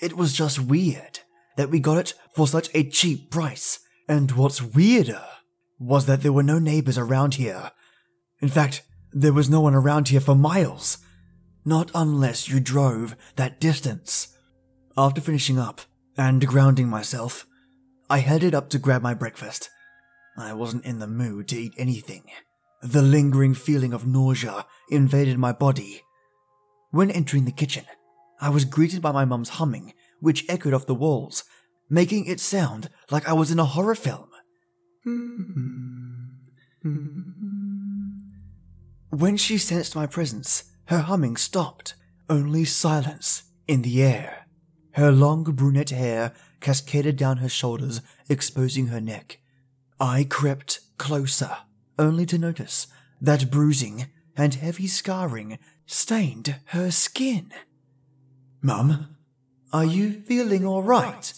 It 0.00 0.16
was 0.16 0.32
just 0.32 0.60
weird 0.60 1.20
that 1.56 1.70
we 1.70 1.80
got 1.80 1.98
it 1.98 2.14
for 2.34 2.46
such 2.46 2.68
a 2.74 2.88
cheap 2.88 3.30
price. 3.30 3.80
And 4.08 4.30
what's 4.32 4.62
weirder 4.62 5.24
was 5.78 6.06
that 6.06 6.22
there 6.22 6.32
were 6.32 6.42
no 6.42 6.58
neighbors 6.58 6.98
around 6.98 7.34
here. 7.34 7.72
In 8.44 8.50
fact, 8.50 8.82
there 9.10 9.32
was 9.32 9.48
no 9.48 9.62
one 9.62 9.74
around 9.74 10.08
here 10.08 10.20
for 10.20 10.34
miles. 10.34 10.98
Not 11.64 11.90
unless 11.94 12.46
you 12.46 12.60
drove 12.60 13.16
that 13.36 13.58
distance. 13.58 14.36
After 14.98 15.22
finishing 15.22 15.58
up 15.58 15.80
and 16.18 16.46
grounding 16.46 16.88
myself, 16.90 17.46
I 18.10 18.18
headed 18.18 18.54
up 18.54 18.68
to 18.68 18.78
grab 18.78 19.00
my 19.00 19.14
breakfast. 19.14 19.70
I 20.36 20.52
wasn't 20.52 20.84
in 20.84 20.98
the 20.98 21.06
mood 21.06 21.48
to 21.48 21.56
eat 21.56 21.72
anything. 21.78 22.24
The 22.82 23.00
lingering 23.00 23.54
feeling 23.54 23.94
of 23.94 24.06
nausea 24.06 24.66
invaded 24.90 25.38
my 25.38 25.52
body. 25.52 26.02
When 26.90 27.10
entering 27.10 27.46
the 27.46 27.50
kitchen, 27.50 27.86
I 28.42 28.50
was 28.50 28.66
greeted 28.66 29.00
by 29.00 29.12
my 29.12 29.24
mum's 29.24 29.56
humming, 29.56 29.94
which 30.20 30.44
echoed 30.50 30.74
off 30.74 30.84
the 30.84 30.94
walls, 30.94 31.44
making 31.88 32.26
it 32.26 32.40
sound 32.40 32.90
like 33.10 33.26
I 33.26 33.32
was 33.32 33.50
in 33.50 33.58
a 33.58 33.64
horror 33.64 33.94
film. 33.94 34.28
Hmm. 35.02 35.54
Hmm. 36.82 37.33
When 39.14 39.36
she 39.36 39.58
sensed 39.58 39.94
my 39.94 40.08
presence, 40.08 40.64
her 40.86 40.98
humming 40.98 41.36
stopped, 41.36 41.94
only 42.28 42.64
silence 42.64 43.44
in 43.68 43.82
the 43.82 44.02
air. 44.02 44.48
Her 44.94 45.12
long 45.12 45.44
brunette 45.44 45.90
hair 45.90 46.32
cascaded 46.60 47.16
down 47.16 47.36
her 47.36 47.48
shoulders, 47.48 48.00
exposing 48.28 48.88
her 48.88 49.00
neck. 49.00 49.38
I 50.00 50.24
crept 50.24 50.80
closer, 50.98 51.58
only 51.96 52.26
to 52.26 52.38
notice 52.38 52.88
that 53.20 53.52
bruising 53.52 54.06
and 54.36 54.54
heavy 54.54 54.88
scarring 54.88 55.60
stained 55.86 56.56
her 56.66 56.90
skin. 56.90 57.52
Mum, 58.62 59.16
are 59.72 59.84
you 59.84 60.22
feeling 60.22 60.66
all 60.66 60.82
right? 60.82 61.32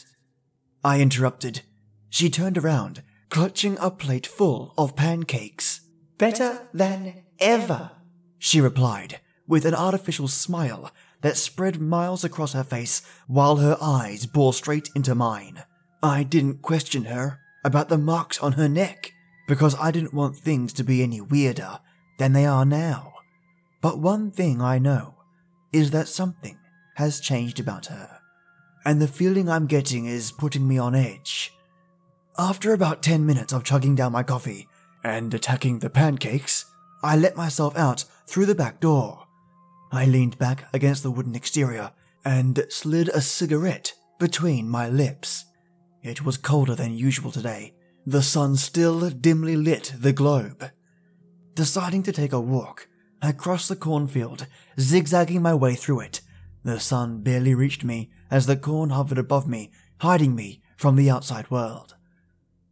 I 0.83 1.03
interrupted. 1.03 1.61
She 2.09 2.31
turned 2.31 2.57
around, 2.57 3.03
clutching 3.29 3.77
a 3.79 3.91
plate 3.91 4.27
full 4.27 4.73
of 4.79 4.97
pancakes. 4.97 5.83
Better 6.17 6.67
than 6.73 7.26
ever, 7.41 7.93
she 8.39 8.61
replied, 8.61 9.21
with 9.47 9.65
an 9.65 9.75
artificial 9.75 10.29
smile 10.29 10.91
that 11.21 11.37
spread 11.37 11.81
miles 11.81 12.25
across 12.25 12.53
her 12.53 12.65
face 12.65 13.03
while 13.27 13.57
her 13.57 13.77
eyes 13.81 14.27
bore 14.27 14.53
straight 14.53 14.91
into 14.95 15.15
mine. 15.15 15.63
I 16.03 16.23
didn't 16.23 16.63
question 16.63 17.05
her 17.05 17.41
about 17.65 17.89
the 17.89 17.99
marks 17.99 18.39
on 18.41 18.53
her 18.53 18.69
neck 18.69 19.13
because 19.49 19.75
I 19.81 19.91
didn't 19.91 20.15
want 20.15 20.37
things 20.37 20.73
to 20.75 20.85
be 20.85 21.03
any 21.03 21.21
weirder 21.21 21.81
than 22.19 22.33
they 22.33 22.47
are 22.47 22.65
now. 22.65 23.15
But 23.81 23.99
one 23.99 24.31
thing 24.31 24.61
I 24.61 24.79
know 24.79 25.15
is 25.73 25.91
that 25.91 26.09
something 26.09 26.59
has 26.97 27.21
changed 27.21 27.61
about 27.61 27.87
her, 27.87 28.19
and 28.85 29.01
the 29.01 29.09
feeling 29.09 29.49
I'm 29.49 29.67
getting 29.67 30.07
is 30.07 30.33
putting 30.33 30.67
me 30.67 30.79
on 30.79 30.95
edge. 30.95 31.53
After 32.39 32.73
about 32.73 33.03
10 33.03 33.25
minutes 33.25 33.53
of 33.53 33.65
chugging 33.65 33.95
down 33.95 34.13
my 34.13 34.23
coffee 34.23 34.69
and 35.05 35.33
attacking 35.33 35.79
the 35.79 35.91
pancakes, 35.91 36.67
I 37.07 37.15
let 37.15 37.37
myself 37.37 37.77
out 37.77 38.05
through 38.27 38.47
the 38.47 38.55
back 38.57 38.81
door. 38.81 39.29
I 39.93 40.07
leaned 40.07 40.39
back 40.39 40.65
against 40.75 41.05
the 41.05 41.11
wooden 41.13 41.37
exterior 41.37 41.93
and 42.25 42.67
slid 42.69 43.11
a 43.11 43.21
cigarette 43.21 43.95
between 44.19 44.69
my 44.69 44.89
lips. 44.89 45.45
It 46.03 46.25
was 46.25 46.37
colder 46.37 46.75
than 46.75 46.99
usual 46.99 47.31
today. 47.31 47.77
The 48.07 48.25
sun 48.25 48.57
still 48.57 49.09
dimly 49.09 49.55
lit 49.55 49.95
the 49.97 50.13
globe. 50.13 50.73
Deciding 51.55 52.03
to 52.03 52.13
take 52.13 52.33
a 52.33 52.41
walk, 52.41 52.89
I 53.23 53.31
crossed 53.31 53.69
the 53.69 53.77
cornfield, 53.77 54.49
zigzagging 54.81 55.41
my 55.41 55.55
way 55.55 55.77
through 55.77 56.01
it. 56.01 56.23
The 56.65 56.81
sun 56.81 57.23
barely 57.23 57.55
reached 57.55 57.85
me 57.85 58.11
as 58.33 58.47
the 58.47 58.57
corn 58.57 58.91
hovered 58.91 59.19
above 59.19 59.47
me, 59.47 59.71
hiding 60.01 60.35
me 60.35 60.61
from 60.77 60.97
the 60.97 61.09
outside 61.09 61.53
world. 61.53 61.95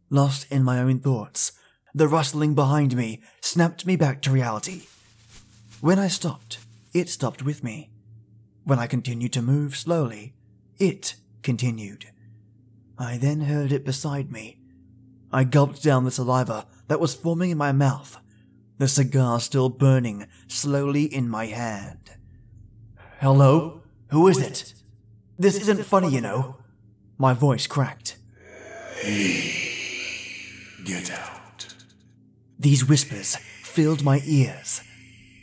Lost 0.09 0.51
in 0.51 0.61
my 0.61 0.79
own 0.79 0.99
thoughts, 0.99 1.53
the 1.95 2.07
rustling 2.09 2.53
behind 2.53 2.93
me 2.93 3.21
snapped 3.39 3.85
me 3.85 3.95
back 3.95 4.21
to 4.21 4.29
reality. 4.29 4.83
When 5.79 5.97
I 5.97 6.09
stopped, 6.09 6.59
it 6.93 7.07
stopped 7.07 7.41
with 7.41 7.63
me. 7.63 7.89
When 8.65 8.79
I 8.79 8.85
continued 8.85 9.31
to 9.33 9.41
move 9.41 9.77
slowly, 9.77 10.33
it 10.77 11.15
continued. 11.41 12.07
I 12.97 13.17
then 13.17 13.41
heard 13.41 13.71
it 13.71 13.85
beside 13.85 14.29
me. 14.29 14.59
I 15.31 15.45
gulped 15.45 15.81
down 15.81 16.03
the 16.03 16.11
saliva 16.11 16.67
that 16.89 16.99
was 16.99 17.15
forming 17.15 17.51
in 17.51 17.57
my 17.57 17.71
mouth, 17.71 18.19
the 18.77 18.89
cigar 18.89 19.39
still 19.39 19.69
burning 19.69 20.27
slowly 20.47 21.03
in 21.05 21.29
my 21.29 21.45
hand. 21.45 22.11
Hello? 23.21 23.83
Who 24.09 24.27
is 24.27 24.37
it? 24.37 24.73
This 25.39 25.55
isn't 25.61 25.85
funny, 25.85 26.09
you 26.09 26.19
know. 26.19 26.57
My 27.17 27.33
voice 27.33 27.67
cracked. 27.67 28.17
Get 30.83 31.11
out. 31.11 31.34
These 32.57 32.87
whispers 32.87 33.35
filled 33.63 34.03
my 34.03 34.21
ears. 34.25 34.81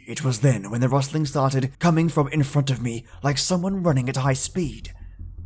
It 0.06 0.24
was 0.24 0.40
then 0.40 0.70
when 0.70 0.80
the 0.80 0.88
rustling 0.88 1.26
started 1.26 1.78
coming 1.78 2.08
from 2.08 2.28
in 2.28 2.42
front 2.42 2.70
of 2.70 2.80
me 2.80 3.04
like 3.22 3.36
someone 3.36 3.82
running 3.82 4.08
at 4.08 4.16
high 4.16 4.32
speed. 4.32 4.94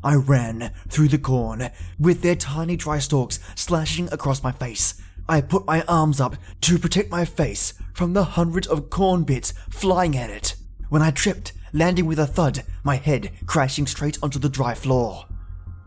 I 0.02 0.14
ran 0.14 0.72
through 0.88 1.08
the 1.08 1.18
corn 1.18 1.70
with 1.98 2.22
their 2.22 2.36
tiny 2.36 2.76
dry 2.76 3.00
stalks 3.00 3.40
slashing 3.56 4.08
across 4.12 4.44
my 4.44 4.52
face. 4.52 4.94
I 5.28 5.40
put 5.40 5.66
my 5.66 5.82
arms 5.88 6.20
up 6.20 6.36
to 6.62 6.78
protect 6.78 7.10
my 7.10 7.24
face 7.24 7.74
from 7.92 8.12
the 8.12 8.22
hundreds 8.22 8.68
of 8.68 8.88
corn 8.88 9.24
bits 9.24 9.52
flying 9.68 10.16
at 10.16 10.30
it. 10.30 10.54
When 10.88 11.02
I 11.02 11.10
tripped, 11.10 11.52
landing 11.72 12.06
with 12.06 12.20
a 12.20 12.26
thud, 12.28 12.62
my 12.84 12.94
head 12.94 13.32
crashing 13.46 13.88
straight 13.88 14.18
onto 14.22 14.38
the 14.38 14.48
dry 14.48 14.74
floor. 14.74 15.26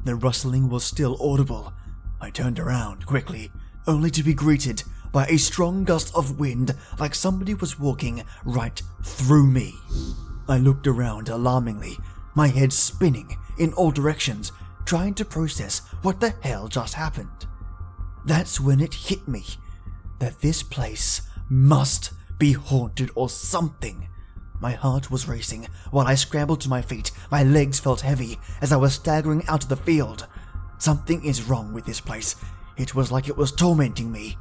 The 0.04 0.16
rustling 0.16 0.70
was 0.70 0.84
still 0.84 1.18
audible. 1.22 1.72
I 2.20 2.32
turned 2.32 2.60
around 2.60 3.06
quickly, 3.06 3.50
only 3.88 4.12
to 4.12 4.24
be 4.24 4.34
greeted 4.34 4.84
by 5.12 5.26
a 5.26 5.38
strong 5.38 5.84
gust 5.84 6.16
of 6.16 6.40
wind 6.40 6.76
like 7.00 7.16
somebody 7.16 7.54
was 7.54 7.80
walking 7.80 8.24
right 8.46 8.82
through 9.04 9.48
me. 9.48 9.74
I 10.48 10.58
looked 10.58 10.88
around 10.88 11.30
alarmingly, 11.30 11.98
my 12.36 12.48
head 12.48 12.74
spinning 12.74 13.38
in 13.58 13.74
all 13.74 13.92
directions, 13.92 14.52
trying 14.86 15.14
to 15.16 15.26
process 15.26 15.80
what 16.02 16.20
the 16.20 16.34
hell 16.42 16.68
just 16.68 16.94
happened. 16.94 17.48
That's 18.26 18.60
when 18.60 18.80
it 18.80 18.94
hit 18.94 19.28
me 19.28 19.44
that 20.20 20.42
this 20.42 20.64
place 20.64 21.22
must 21.50 22.12
be 22.38 22.54
haunted 22.54 23.12
or 23.16 23.30
something. 23.30 24.08
My 24.62 24.72
heart 24.72 25.10
was 25.10 25.28
racing 25.28 25.68
while 25.92 26.08
I 26.08 26.16
scrambled 26.16 26.62
to 26.62 26.70
my 26.70 26.82
feet. 26.82 27.12
My 27.32 27.44
legs 27.44 27.80
felt 27.80 28.02
heavy 28.02 28.40
as 28.62 28.72
I 28.72 28.78
was 28.78 28.94
staggering 28.94 29.46
out 29.48 29.64
of 29.64 29.70
the 29.70 29.78
field. 29.78 30.28
Something 30.78 31.24
is 31.24 31.44
wrong 31.44 31.74
with 31.74 31.86
this 31.86 32.02
place. 32.02 32.36
It 32.78 32.96
was 32.96 33.12
like 33.12 33.28
it 33.28 33.38
was 33.38 33.52
tormenting 33.52 34.12
me. 34.12 34.38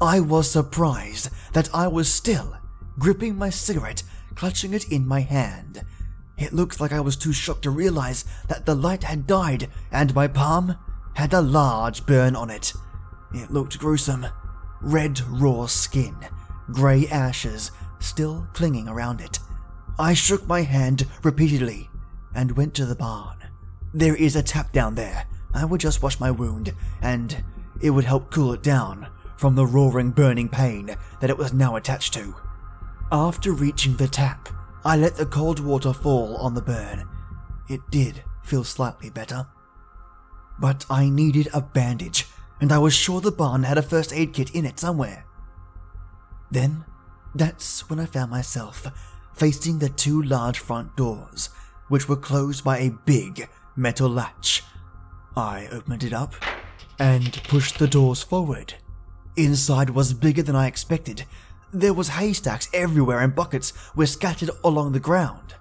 I 0.00 0.20
was 0.20 0.50
surprised 0.50 1.30
that 1.52 1.72
I 1.74 1.86
was 1.86 2.12
still 2.12 2.56
gripping 2.98 3.36
my 3.36 3.50
cigarette, 3.50 4.02
clutching 4.34 4.74
it 4.74 4.90
in 4.90 5.06
my 5.06 5.20
hand. 5.20 5.84
It 6.36 6.52
looked 6.52 6.80
like 6.80 6.92
I 6.92 7.00
was 7.00 7.16
too 7.16 7.32
shocked 7.32 7.62
to 7.62 7.70
realize 7.70 8.24
that 8.48 8.66
the 8.66 8.74
light 8.74 9.04
had 9.04 9.26
died 9.26 9.68
and 9.92 10.14
my 10.14 10.26
palm 10.26 10.76
had 11.14 11.32
a 11.32 11.40
large 11.40 12.06
burn 12.06 12.34
on 12.34 12.50
it. 12.50 12.72
It 13.32 13.50
looked 13.50 13.78
gruesome. 13.78 14.26
Red, 14.80 15.20
raw 15.28 15.66
skin, 15.66 16.16
grey 16.70 17.06
ashes 17.08 17.70
still 18.00 18.48
clinging 18.52 18.88
around 18.88 19.20
it. 19.20 19.38
I 19.98 20.12
shook 20.14 20.46
my 20.46 20.62
hand 20.62 21.06
repeatedly 21.22 21.88
and 22.34 22.56
went 22.56 22.74
to 22.74 22.84
the 22.84 22.96
barn. 22.96 23.38
There 23.92 24.16
is 24.16 24.36
a 24.36 24.42
tap 24.42 24.72
down 24.72 24.96
there. 24.96 25.26
I 25.54 25.64
would 25.64 25.80
just 25.80 26.02
wash 26.02 26.18
my 26.18 26.32
wound, 26.32 26.74
and 27.00 27.44
it 27.80 27.90
would 27.90 28.04
help 28.04 28.32
cool 28.32 28.52
it 28.52 28.62
down 28.62 29.06
from 29.36 29.54
the 29.54 29.66
roaring, 29.66 30.10
burning 30.10 30.48
pain 30.48 30.96
that 31.20 31.30
it 31.30 31.38
was 31.38 31.52
now 31.52 31.76
attached 31.76 32.14
to. 32.14 32.34
After 33.10 33.52
reaching 33.52 33.96
the 33.96 34.08
tap, 34.08 34.48
I 34.84 34.96
let 34.96 35.16
the 35.16 35.26
cold 35.26 35.60
water 35.60 35.92
fall 35.92 36.36
on 36.36 36.54
the 36.54 36.62
burn. 36.62 37.08
It 37.68 37.80
did 37.90 38.22
feel 38.42 38.64
slightly 38.64 39.10
better. 39.10 39.46
But 40.58 40.84
I 40.90 41.08
needed 41.08 41.48
a 41.52 41.60
bandage, 41.60 42.26
and 42.60 42.70
I 42.72 42.78
was 42.78 42.94
sure 42.94 43.20
the 43.20 43.32
barn 43.32 43.62
had 43.62 43.78
a 43.78 43.82
first 43.82 44.12
aid 44.12 44.32
kit 44.34 44.54
in 44.54 44.64
it 44.64 44.78
somewhere. 44.78 45.24
Then, 46.50 46.84
that's 47.34 47.88
when 47.88 47.98
I 47.98 48.06
found 48.06 48.30
myself 48.30 48.86
facing 49.34 49.78
the 49.78 49.88
two 49.88 50.22
large 50.22 50.58
front 50.58 50.96
doors, 50.96 51.48
which 51.88 52.08
were 52.08 52.16
closed 52.16 52.62
by 52.62 52.78
a 52.78 52.90
big 52.90 53.48
metal 53.74 54.08
latch. 54.08 54.62
I 55.36 55.66
opened 55.72 56.04
it 56.04 56.12
up 56.12 56.34
and 56.98 57.42
pushed 57.44 57.78
the 57.78 57.88
doors 57.88 58.22
forward. 58.22 58.74
Inside 59.36 59.90
was 59.90 60.14
bigger 60.14 60.42
than 60.42 60.54
I 60.54 60.68
expected. 60.68 61.24
There 61.72 61.92
was 61.92 62.08
haystacks 62.08 62.68
everywhere 62.72 63.18
and 63.18 63.34
buckets 63.34 63.72
were 63.96 64.06
scattered 64.06 64.50
along 64.62 64.92
the 64.92 65.00
ground. 65.00 65.54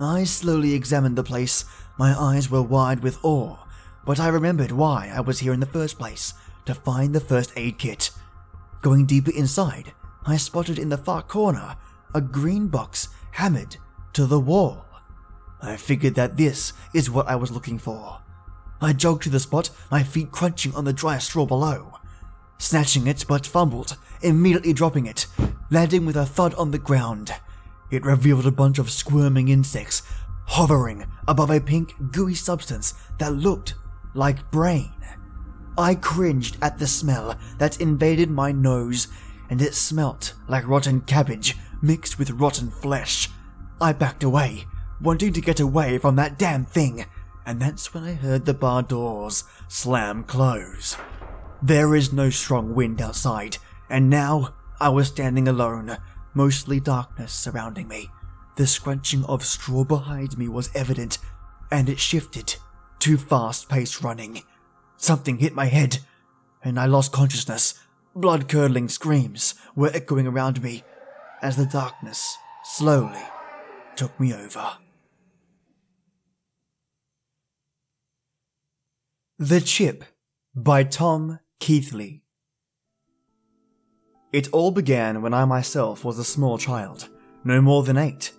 I 0.00 0.24
slowly 0.24 0.74
examined 0.74 1.16
the 1.16 1.22
place. 1.22 1.64
My 1.98 2.18
eyes 2.18 2.50
were 2.50 2.62
wide 2.62 3.00
with 3.00 3.24
awe, 3.24 3.58
but 4.04 4.18
I 4.18 4.28
remembered 4.28 4.72
why 4.72 5.12
I 5.14 5.20
was 5.20 5.38
here 5.38 5.52
in 5.52 5.60
the 5.60 5.66
first 5.66 5.98
place 5.98 6.34
to 6.64 6.74
find 6.74 7.14
the 7.14 7.20
first 7.20 7.52
aid 7.56 7.78
kit. 7.78 8.10
Going 8.82 9.06
deeper 9.06 9.30
inside, 9.30 9.92
I 10.26 10.36
spotted 10.36 10.78
in 10.78 10.88
the 10.88 10.98
far 10.98 11.22
corner 11.22 11.76
a 12.12 12.20
green 12.20 12.66
box 12.66 13.08
hammered 13.32 13.76
to 14.14 14.26
the 14.26 14.40
wall. 14.40 14.84
I 15.62 15.76
figured 15.76 16.16
that 16.16 16.36
this 16.36 16.72
is 16.92 17.10
what 17.10 17.28
I 17.28 17.36
was 17.36 17.52
looking 17.52 17.78
for. 17.78 18.20
I 18.80 18.92
jogged 18.92 19.22
to 19.22 19.30
the 19.30 19.40
spot, 19.40 19.70
my 19.90 20.02
feet 20.02 20.32
crunching 20.32 20.74
on 20.74 20.84
the 20.84 20.92
dry 20.92 21.18
straw 21.18 21.46
below. 21.46 21.94
Snatching 22.58 23.06
it, 23.06 23.24
but 23.28 23.46
fumbled, 23.46 23.96
immediately 24.22 24.72
dropping 24.72 25.06
it, 25.06 25.26
landing 25.70 26.06
with 26.06 26.16
a 26.16 26.26
thud 26.26 26.54
on 26.54 26.70
the 26.70 26.78
ground. 26.78 27.32
It 27.90 28.04
revealed 28.04 28.46
a 28.46 28.50
bunch 28.50 28.78
of 28.78 28.90
squirming 28.90 29.48
insects 29.48 30.02
hovering 30.46 31.06
above 31.28 31.50
a 31.50 31.60
pink, 31.60 32.12
gooey 32.12 32.34
substance 32.34 32.94
that 33.18 33.32
looked 33.32 33.74
like 34.14 34.50
brain. 34.50 34.92
I 35.76 35.94
cringed 35.94 36.56
at 36.62 36.78
the 36.78 36.86
smell 36.86 37.38
that 37.58 37.80
invaded 37.80 38.30
my 38.30 38.52
nose, 38.52 39.08
and 39.50 39.60
it 39.60 39.74
smelt 39.74 40.32
like 40.48 40.66
rotten 40.66 41.02
cabbage 41.02 41.56
mixed 41.82 42.18
with 42.18 42.30
rotten 42.30 42.70
flesh. 42.70 43.28
I 43.80 43.92
backed 43.92 44.24
away, 44.24 44.64
wanting 45.00 45.32
to 45.34 45.40
get 45.40 45.60
away 45.60 45.98
from 45.98 46.16
that 46.16 46.38
damn 46.38 46.64
thing, 46.64 47.04
and 47.44 47.60
that's 47.60 47.92
when 47.92 48.04
I 48.04 48.14
heard 48.14 48.46
the 48.46 48.54
bar 48.54 48.82
doors 48.82 49.44
slam 49.68 50.24
close. 50.24 50.96
There 51.62 51.94
is 51.94 52.12
no 52.12 52.30
strong 52.30 52.74
wind 52.74 53.00
outside, 53.00 53.56
and 53.88 54.10
now 54.10 54.54
I 54.78 54.90
was 54.90 55.08
standing 55.08 55.48
alone, 55.48 55.96
mostly 56.34 56.80
darkness 56.80 57.32
surrounding 57.32 57.88
me. 57.88 58.10
The 58.56 58.66
scrunching 58.66 59.24
of 59.24 59.44
straw 59.44 59.84
behind 59.84 60.36
me 60.36 60.48
was 60.48 60.70
evident, 60.74 61.18
and 61.70 61.88
it 61.88 61.98
shifted 61.98 62.56
to 63.00 63.16
fast 63.16 63.68
paced 63.68 64.02
running. 64.02 64.42
Something 64.96 65.38
hit 65.38 65.54
my 65.54 65.66
head, 65.66 65.98
and 66.62 66.78
I 66.78 66.86
lost 66.86 67.12
consciousness. 67.12 67.74
Blood 68.14 68.48
curdling 68.48 68.88
screams 68.88 69.54
were 69.74 69.90
echoing 69.92 70.26
around 70.26 70.62
me, 70.62 70.84
as 71.42 71.56
the 71.56 71.66
darkness 71.66 72.36
slowly 72.64 73.22
took 73.94 74.18
me 74.20 74.32
over. 74.32 74.72
The 79.38 79.60
Chip 79.60 80.04
by 80.54 80.82
Tom 80.82 81.40
Keithley. 81.60 82.22
It 84.32 84.48
all 84.52 84.70
began 84.70 85.22
when 85.22 85.32
I 85.32 85.44
myself 85.44 86.04
was 86.04 86.18
a 86.18 86.24
small 86.24 86.58
child, 86.58 87.08
no 87.44 87.60
more 87.60 87.82
than 87.82 87.96
eight. 87.96 88.32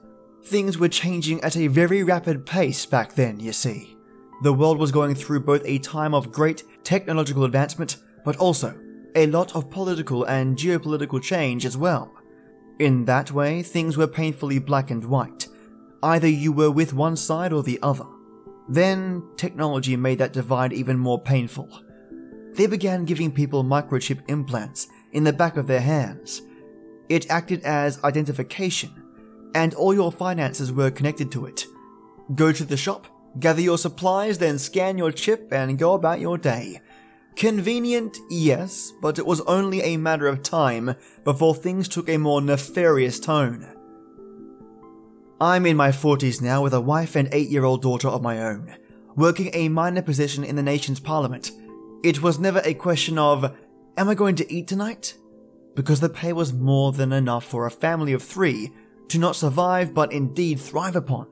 Things 0.46 0.78
were 0.78 0.88
changing 0.88 1.42
at 1.42 1.58
a 1.58 1.68
very 1.68 2.04
rapid 2.04 2.46
pace 2.46 2.86
back 2.86 3.14
then, 3.14 3.40
you 3.40 3.52
see. 3.52 3.98
The 4.44 4.54
world 4.54 4.78
was 4.78 4.92
going 4.92 5.16
through 5.16 5.42
both 5.42 5.64
a 5.66 5.80
time 5.80 6.14
of 6.14 6.32
great 6.32 6.64
technological 6.84 7.44
advancement, 7.44 7.98
but 8.24 8.38
also 8.38 8.80
a 9.16 9.26
lot 9.28 9.56
of 9.56 9.72
political 9.72 10.24
and 10.26 10.56
geopolitical 10.56 11.22
change 11.22 11.66
as 11.66 11.76
well. 11.76 12.14
In 12.80 13.06
that 13.06 13.32
way, 13.32 13.64
things 13.64 13.98
were 13.98 14.08
painfully 14.08 14.60
black 14.60 14.92
and 14.92 15.04
white. 15.04 15.48
Either 16.04 16.28
you 16.28 16.52
were 16.52 16.70
with 16.70 16.94
one 16.94 17.16
side 17.16 17.52
or 17.52 17.64
the 17.64 17.80
other. 17.82 18.06
Then, 18.70 19.24
technology 19.38 19.96
made 19.96 20.20
that 20.20 20.34
divide 20.34 20.72
even 20.72 21.00
more 21.00 21.20
painful. 21.20 21.82
They 22.58 22.66
began 22.66 23.06
giving 23.06 23.32
people 23.32 23.64
microchip 23.64 24.28
implants 24.28 24.88
in 25.12 25.24
the 25.24 25.32
back 25.32 25.58
of 25.58 25.68
their 25.68 25.80
hands. 25.80 26.42
It 27.08 27.30
acted 27.30 27.62
as 27.62 28.04
identification, 28.04 28.92
and 29.54 29.76
all 29.76 29.94
your 29.94 30.12
finances 30.12 30.74
were 30.74 30.90
connected 30.90 31.32
to 31.34 31.46
it. 31.46 31.68
Go 32.34 32.52
to 32.52 32.66
the 32.66 32.76
shop, 32.76 33.06
gather 33.40 33.62
your 33.62 33.78
supplies, 33.78 34.40
then 34.40 34.58
scan 34.58 34.98
your 34.98 35.12
chip 35.12 35.54
and 35.54 35.78
go 35.78 35.94
about 35.94 36.20
your 36.20 36.40
day. 36.40 36.82
Convenient, 37.36 38.18
yes, 38.32 38.92
but 39.04 39.20
it 39.20 39.28
was 39.28 39.42
only 39.42 39.84
a 39.84 39.98
matter 39.98 40.26
of 40.26 40.42
time 40.42 40.96
before 41.24 41.54
things 41.54 41.88
took 41.88 42.10
a 42.10 42.18
more 42.18 42.42
nefarious 42.42 43.20
tone. 43.20 43.68
I'm 45.40 45.68
in 45.68 45.78
my 45.78 45.90
40s 45.90 46.42
now 46.42 46.64
with 46.64 46.74
a 46.74 46.82
wife 46.82 47.16
and 47.16 47.30
8 47.32 47.50
year 47.50 47.66
old 47.66 47.84
daughter 47.84 48.08
of 48.08 48.24
my 48.24 48.42
own, 48.42 48.76
working 49.16 49.52
a 49.54 49.70
minor 49.70 50.02
position 50.02 50.44
in 50.44 50.56
the 50.56 50.64
nation's 50.64 51.00
parliament. 51.00 51.52
It 52.04 52.22
was 52.22 52.40
never 52.40 52.62
a 52.64 52.74
question 52.74 53.18
of, 53.18 53.56
am 53.98 54.10
I 54.10 54.16
going 54.16 54.36
to 54.36 54.54
eat 54.54 54.68
tonight? 54.68 55.16
Because 55.76 56.00
the 56.00 56.10
pay 56.10 56.34
was 56.34 56.54
more 56.54 56.92
than 56.92 57.12
enough 57.12 57.46
for 57.46 57.66
a 57.66 57.72
family 57.72 58.14
of 58.14 58.24
three 58.24 58.72
to 59.10 59.18
not 59.18 59.36
survive 59.36 59.94
but 59.94 60.12
indeed 60.12 60.60
thrive 60.60 60.96
upon. 60.96 61.28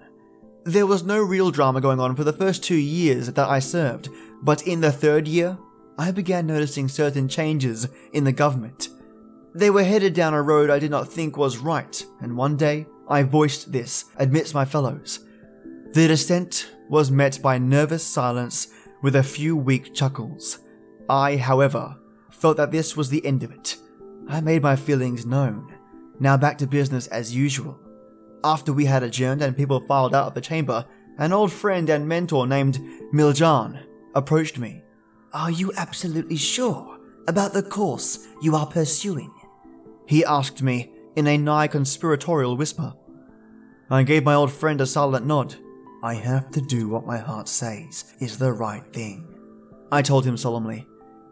There 0.63 0.87
was 0.87 1.03
no 1.03 1.21
real 1.21 1.51
drama 1.51 1.81
going 1.81 1.99
on 1.99 2.15
for 2.15 2.23
the 2.23 2.33
first 2.33 2.63
two 2.63 2.75
years 2.75 3.31
that 3.31 3.47
I 3.47 3.59
served, 3.59 4.09
but 4.41 4.65
in 4.65 4.81
the 4.81 4.91
third 4.91 5.27
year, 5.27 5.57
I 5.97 6.11
began 6.11 6.47
noticing 6.47 6.87
certain 6.87 7.27
changes 7.27 7.87
in 8.13 8.23
the 8.23 8.31
government. 8.31 8.89
They 9.53 9.69
were 9.69 9.83
headed 9.83 10.13
down 10.13 10.33
a 10.33 10.41
road 10.41 10.69
I 10.69 10.79
did 10.79 10.91
not 10.91 11.11
think 11.11 11.37
was 11.37 11.59
right, 11.59 12.03
and 12.19 12.35
one 12.35 12.57
day 12.57 12.87
I 13.07 13.23
voiced 13.23 13.71
this 13.71 14.05
amidst 14.17 14.53
my 14.53 14.65
fellows. 14.65 15.19
The 15.93 16.07
dissent 16.07 16.71
was 16.89 17.11
met 17.11 17.41
by 17.41 17.57
nervous 17.57 18.03
silence 18.03 18.67
with 19.05 19.15
a 19.15 19.21
few 19.21 19.55
weak 19.55 19.93
chuckles. 19.93 20.57
I, 21.07 21.37
however, 21.37 21.95
felt 22.31 22.57
that 22.57 22.71
this 22.71 22.97
was 22.97 23.07
the 23.07 23.23
end 23.23 23.43
of 23.43 23.51
it. 23.51 23.77
I 24.27 24.41
made 24.41 24.63
my 24.63 24.75
feelings 24.75 25.27
known. 25.27 25.75
Now 26.19 26.37
back 26.37 26.57
to 26.57 26.65
business 26.65 27.05
as 27.09 27.35
usual. 27.35 27.79
After 28.43 28.73
we 28.73 28.85
had 28.85 29.03
adjourned 29.03 29.43
and 29.43 29.55
people 29.55 29.79
filed 29.81 30.15
out 30.15 30.25
of 30.25 30.33
the 30.33 30.41
chamber, 30.41 30.87
an 31.19 31.33
old 31.33 31.51
friend 31.51 31.87
and 31.87 32.07
mentor 32.07 32.47
named 32.47 32.79
Miljan 33.13 33.85
approached 34.15 34.57
me. 34.57 34.81
Are 35.33 35.51
you 35.51 35.71
absolutely 35.77 36.37
sure 36.37 36.97
about 37.27 37.53
the 37.53 37.61
course 37.61 38.25
you 38.41 38.55
are 38.55 38.65
pursuing? 38.65 39.31
He 40.07 40.25
asked 40.25 40.63
me 40.63 40.91
in 41.15 41.27
a 41.27 41.37
nigh 41.37 41.67
conspiratorial 41.67 42.57
whisper. 42.57 42.95
I 43.87 44.01
gave 44.01 44.23
my 44.23 44.33
old 44.33 44.51
friend 44.51 44.81
a 44.81 44.87
silent 44.87 45.27
nod. 45.27 45.57
I 46.05 46.13
have 46.13 46.51
to 46.51 46.61
do 46.61 46.87
what 46.87 47.07
my 47.07 47.17
heart 47.17 47.47
says 47.47 48.13
is 48.19 48.37
the 48.37 48.53
right 48.53 48.83
thing. 48.93 49.27
I 49.91 50.03
told 50.03 50.23
him 50.23 50.37
solemnly. 50.37 50.85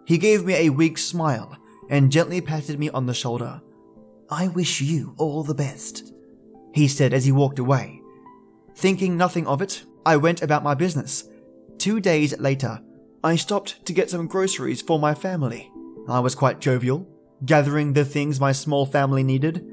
He 0.07 0.17
gave 0.17 0.45
me 0.45 0.55
a 0.55 0.71
weak 0.71 0.97
smile 0.97 1.55
and 1.91 2.11
gently 2.11 2.41
patted 2.41 2.79
me 2.79 2.89
on 2.89 3.05
the 3.05 3.13
shoulder. 3.13 3.61
I 4.31 4.47
wish 4.47 4.81
you 4.81 5.13
all 5.19 5.43
the 5.43 5.53
best, 5.53 6.11
he 6.73 6.87
said 6.87 7.13
as 7.13 7.23
he 7.23 7.31
walked 7.31 7.59
away. 7.59 8.01
Thinking 8.73 9.15
nothing 9.15 9.45
of 9.45 9.61
it, 9.61 9.83
I 10.07 10.17
went 10.17 10.41
about 10.41 10.63
my 10.63 10.73
business. 10.73 11.25
Two 11.77 11.99
days 11.99 12.39
later, 12.39 12.81
I 13.23 13.35
stopped 13.35 13.85
to 13.85 13.93
get 13.93 14.09
some 14.09 14.25
groceries 14.25 14.81
for 14.81 14.97
my 14.97 15.13
family. 15.13 15.71
I 16.07 16.19
was 16.19 16.33
quite 16.33 16.59
jovial, 16.59 17.07
gathering 17.45 17.93
the 17.93 18.05
things 18.05 18.39
my 18.39 18.53
small 18.53 18.87
family 18.87 19.21
needed. 19.21 19.63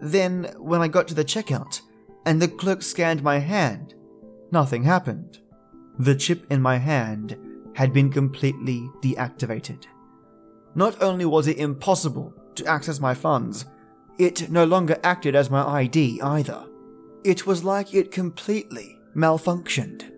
Then, 0.00 0.52
when 0.58 0.82
I 0.82 0.88
got 0.88 1.06
to 1.08 1.14
the 1.14 1.24
checkout, 1.24 1.80
and 2.26 2.42
the 2.42 2.48
clerk 2.48 2.82
scanned 2.82 3.22
my 3.22 3.38
hand, 3.38 3.94
nothing 4.52 4.84
happened. 4.84 5.38
The 5.98 6.14
chip 6.14 6.46
in 6.50 6.62
my 6.62 6.76
hand 6.78 7.36
had 7.74 7.92
been 7.92 8.10
completely 8.10 8.88
deactivated. 9.02 9.84
Not 10.74 11.02
only 11.02 11.24
was 11.24 11.48
it 11.48 11.58
impossible 11.58 12.34
to 12.54 12.66
access 12.66 13.00
my 13.00 13.14
funds, 13.14 13.64
it 14.18 14.50
no 14.50 14.64
longer 14.64 14.98
acted 15.02 15.34
as 15.34 15.50
my 15.50 15.66
ID 15.66 16.20
either. 16.22 16.64
It 17.24 17.46
was 17.46 17.64
like 17.64 17.94
it 17.94 18.10
completely 18.10 18.98
malfunctioned. 19.14 20.10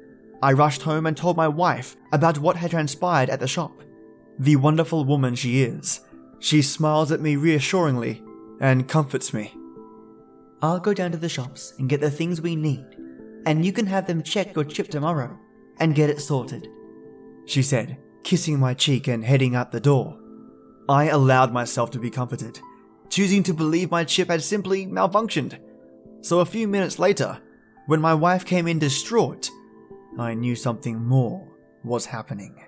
I 0.42 0.52
rushed 0.52 0.82
home 0.82 1.06
and 1.06 1.16
told 1.16 1.36
my 1.36 1.48
wife 1.48 1.96
about 2.12 2.38
what 2.38 2.56
had 2.56 2.70
transpired 2.70 3.30
at 3.30 3.40
the 3.40 3.48
shop. 3.48 3.72
The 4.38 4.56
wonderful 4.56 5.04
woman 5.04 5.34
she 5.34 5.62
is, 5.62 6.00
she 6.38 6.60
smiles 6.60 7.12
at 7.12 7.20
me 7.20 7.36
reassuringly 7.36 8.22
and 8.60 8.88
comforts 8.88 9.32
me. 9.32 9.54
I'll 10.60 10.80
go 10.80 10.92
down 10.94 11.12
to 11.12 11.16
the 11.16 11.28
shops 11.28 11.74
and 11.78 11.88
get 11.88 12.00
the 12.00 12.10
things 12.10 12.40
we 12.40 12.56
need, 12.56 12.84
and 13.46 13.64
you 13.64 13.72
can 13.72 13.86
have 13.86 14.06
them 14.06 14.22
check 14.22 14.54
your 14.54 14.64
chip 14.64 14.88
tomorrow 14.88 15.38
and 15.78 15.94
get 15.94 16.10
it 16.10 16.20
sorted, 16.20 16.68
she 17.46 17.62
said, 17.62 17.98
kissing 18.22 18.58
my 18.58 18.74
cheek 18.74 19.08
and 19.08 19.24
heading 19.24 19.54
out 19.54 19.72
the 19.72 19.80
door. 19.80 20.18
I 20.88 21.08
allowed 21.08 21.52
myself 21.52 21.90
to 21.92 21.98
be 21.98 22.10
comforted, 22.10 22.60
choosing 23.08 23.42
to 23.44 23.54
believe 23.54 23.90
my 23.90 24.04
chip 24.04 24.28
had 24.28 24.42
simply 24.42 24.86
malfunctioned. 24.86 25.58
So 26.20 26.40
a 26.40 26.46
few 26.46 26.68
minutes 26.68 26.98
later, 26.98 27.40
when 27.86 28.00
my 28.00 28.14
wife 28.14 28.44
came 28.44 28.66
in 28.66 28.78
distraught, 28.78 29.50
I 30.18 30.34
knew 30.34 30.56
something 30.56 31.04
more 31.04 31.46
was 31.82 32.06
happening. 32.06 32.64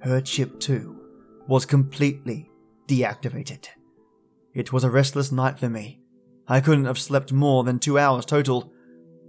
Her 0.00 0.20
chip, 0.20 0.60
too, 0.60 1.00
was 1.46 1.66
completely 1.66 2.50
deactivated. 2.86 3.68
It 4.54 4.72
was 4.72 4.84
a 4.84 4.90
restless 4.90 5.32
night 5.32 5.58
for 5.58 5.68
me. 5.68 6.00
I 6.46 6.60
couldn't 6.60 6.84
have 6.84 6.98
slept 6.98 7.32
more 7.32 7.64
than 7.64 7.78
two 7.78 7.98
hours 7.98 8.26
total. 8.26 8.71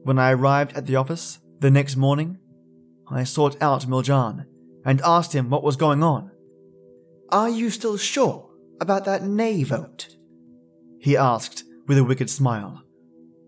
When 0.03 0.19
I 0.19 0.31
arrived 0.31 0.75
at 0.75 0.85
the 0.85 0.97
office 0.97 1.39
the 1.59 1.71
next 1.71 1.95
morning, 1.95 2.37
I 3.09 3.23
sought 3.23 3.61
out 3.61 3.87
Miljan 3.87 4.45
and 4.85 5.01
asked 5.01 5.33
him 5.33 5.49
what 5.49 5.63
was 5.63 5.77
going 5.77 6.03
on. 6.03 6.31
Are 7.29 7.49
you 7.49 7.69
still 7.69 7.97
sure 7.97 8.49
about 8.81 9.05
that 9.05 9.23
nay 9.23 9.63
vote? 9.63 10.17
He 10.99 11.15
asked 11.15 11.63
with 11.87 11.97
a 11.97 12.03
wicked 12.03 12.29
smile. 12.29 12.83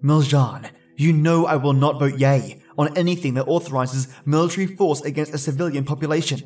Miljan, 0.01 0.69
you 0.95 1.11
know 1.11 1.45
I 1.45 1.57
will 1.57 1.73
not 1.73 1.99
vote 1.99 2.19
yay 2.19 2.61
on 2.77 2.97
anything 2.97 3.33
that 3.33 3.47
authorizes 3.47 4.07
military 4.25 4.67
force 4.67 5.01
against 5.01 5.33
a 5.33 5.37
civilian 5.37 5.83
population. 5.83 6.41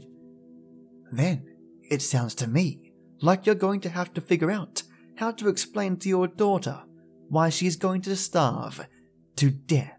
Then, 1.11 1.45
it 1.89 2.01
sounds 2.01 2.33
to 2.35 2.47
me 2.47 2.93
like 3.21 3.45
you're 3.45 3.55
going 3.55 3.81
to 3.81 3.89
have 3.89 4.13
to 4.15 4.21
figure 4.21 4.49
out 4.49 4.83
how 5.17 5.31
to 5.31 5.49
explain 5.49 5.97
to 5.97 6.09
your 6.09 6.27
daughter 6.27 6.81
why 7.27 7.49
she's 7.49 7.75
going 7.75 8.01
to 8.01 8.15
starve 8.15 8.87
to 9.35 9.51
death. 9.51 9.98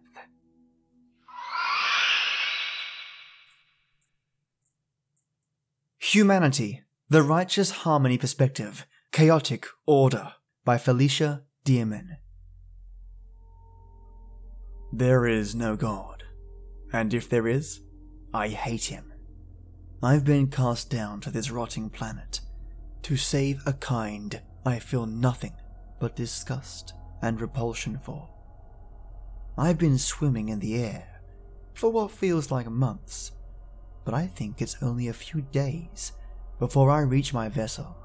Humanity, 6.12 6.82
the 7.08 7.22
Righteous 7.22 7.70
Harmony 7.70 8.18
Perspective, 8.18 8.84
Chaotic 9.12 9.68
Order 9.86 10.32
by 10.64 10.76
Felicia 10.76 11.44
Dearman. 11.64 12.16
There 14.92 15.24
is 15.24 15.54
no 15.54 15.76
God, 15.76 16.24
and 16.92 17.14
if 17.14 17.28
there 17.28 17.46
is, 17.46 17.82
I 18.34 18.48
hate 18.48 18.86
him. 18.86 19.12
I've 20.02 20.24
been 20.24 20.48
cast 20.48 20.90
down 20.90 21.20
to 21.20 21.30
this 21.30 21.52
rotting 21.52 21.88
planet 21.90 22.40
to 23.02 23.16
save 23.16 23.62
a 23.64 23.74
kind 23.74 24.42
I 24.66 24.80
feel 24.80 25.06
nothing 25.06 25.54
but 26.00 26.16
disgust 26.16 26.92
and 27.22 27.40
repulsion 27.40 28.00
for. 28.00 28.28
I've 29.56 29.78
been 29.78 29.96
swimming 29.96 30.48
in 30.48 30.58
the 30.58 30.74
air 30.74 31.20
for 31.72 31.88
what 31.92 32.10
feels 32.10 32.50
like 32.50 32.68
months, 32.68 33.30
but 34.10 34.16
I 34.16 34.26
think 34.26 34.60
it's 34.60 34.82
only 34.82 35.06
a 35.06 35.12
few 35.12 35.40
days 35.40 36.10
before 36.58 36.90
I 36.90 37.02
reach 37.02 37.32
my 37.32 37.48
vessel. 37.48 37.96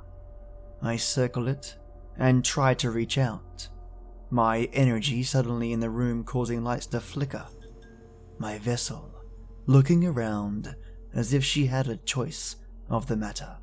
I 0.79 0.97
circle 0.97 1.47
it 1.47 1.77
and 2.15 2.45
try 2.45 2.75
to 2.75 2.91
reach 2.91 3.17
out, 3.17 3.67
my 4.29 4.69
energy 4.71 5.23
suddenly 5.23 5.73
in 5.73 5.79
the 5.79 5.89
room 5.89 6.23
causing 6.23 6.63
lights 6.63 6.85
to 6.87 6.99
flicker. 6.99 7.47
My 8.37 8.59
vessel 8.59 9.15
looking 9.65 10.05
around 10.05 10.75
as 11.15 11.33
if 11.33 11.43
she 11.43 11.65
had 11.65 11.87
a 11.87 11.97
choice 11.97 12.57
of 12.87 13.07
the 13.07 13.17
matter. 13.17 13.57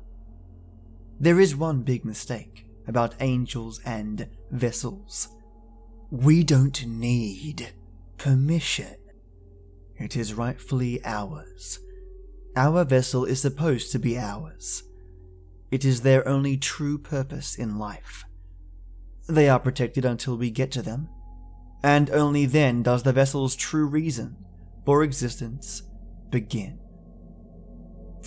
There 1.21 1.39
is 1.39 1.55
one 1.55 1.83
big 1.83 2.03
mistake 2.03 2.65
about 2.89 3.15
angels 3.21 3.79
and 3.85 4.27
vessels. 4.51 5.29
We 6.11 6.43
don't 6.43 6.85
need 6.85 7.71
permission. 8.17 8.97
It 9.95 10.17
is 10.17 10.33
rightfully 10.33 10.99
ours. 11.05 11.79
Our 12.55 12.83
vessel 12.85 13.25
is 13.25 13.41
supposed 13.41 13.91
to 13.91 13.99
be 13.99 14.17
ours. 14.17 14.83
It 15.71 15.83
is 15.83 16.01
their 16.01 16.27
only 16.27 16.55
true 16.55 16.99
purpose 16.99 17.55
in 17.55 17.79
life. 17.79 18.25
They 19.27 19.49
are 19.49 19.59
protected 19.59 20.05
until 20.05 20.37
we 20.37 20.51
get 20.51 20.71
to 20.73 20.83
them, 20.83 21.09
and 21.83 22.11
only 22.11 22.45
then 22.45 22.83
does 22.83 23.03
the 23.03 23.13
vessel's 23.13 23.55
true 23.55 23.87
reason 23.87 24.37
for 24.85 25.03
existence 25.03 25.81
begin. 26.29 26.79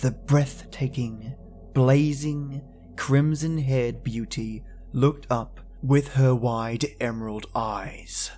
The 0.01 0.11
breathtaking, 0.11 1.35
blazing, 1.73 2.61
crimson 2.97 3.57
haired 3.59 4.03
beauty 4.03 4.63
looked 4.91 5.25
up 5.29 5.61
with 5.81 6.15
her 6.15 6.35
wide 6.35 6.85
emerald 6.99 7.45
eyes, 7.55 8.31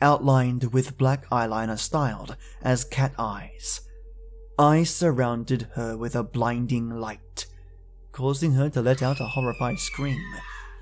outlined 0.00 0.72
with 0.72 0.96
black 0.96 1.28
eyeliner 1.28 1.78
styled 1.78 2.36
as 2.62 2.84
cat 2.84 3.12
eyes. 3.18 3.82
I 4.58 4.84
surrounded 4.84 5.68
her 5.74 5.96
with 5.96 6.14
a 6.14 6.22
blinding 6.22 6.88
light, 6.88 7.46
causing 8.12 8.52
her 8.52 8.70
to 8.70 8.82
let 8.82 9.02
out 9.02 9.20
a 9.20 9.26
horrified 9.26 9.80
scream 9.80 10.22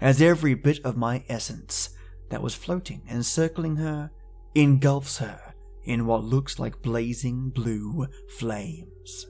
as 0.00 0.20
every 0.20 0.54
bit 0.54 0.78
of 0.84 0.96
my 0.96 1.24
essence 1.28 1.90
that 2.28 2.42
was 2.42 2.54
floating 2.54 3.02
and 3.08 3.24
circling 3.24 3.76
her 3.76 4.10
engulfs 4.54 5.18
her 5.18 5.54
in 5.84 6.06
what 6.06 6.22
looks 6.22 6.58
like 6.58 6.82
blazing 6.82 7.48
blue 7.48 8.06
flames. 8.38 9.26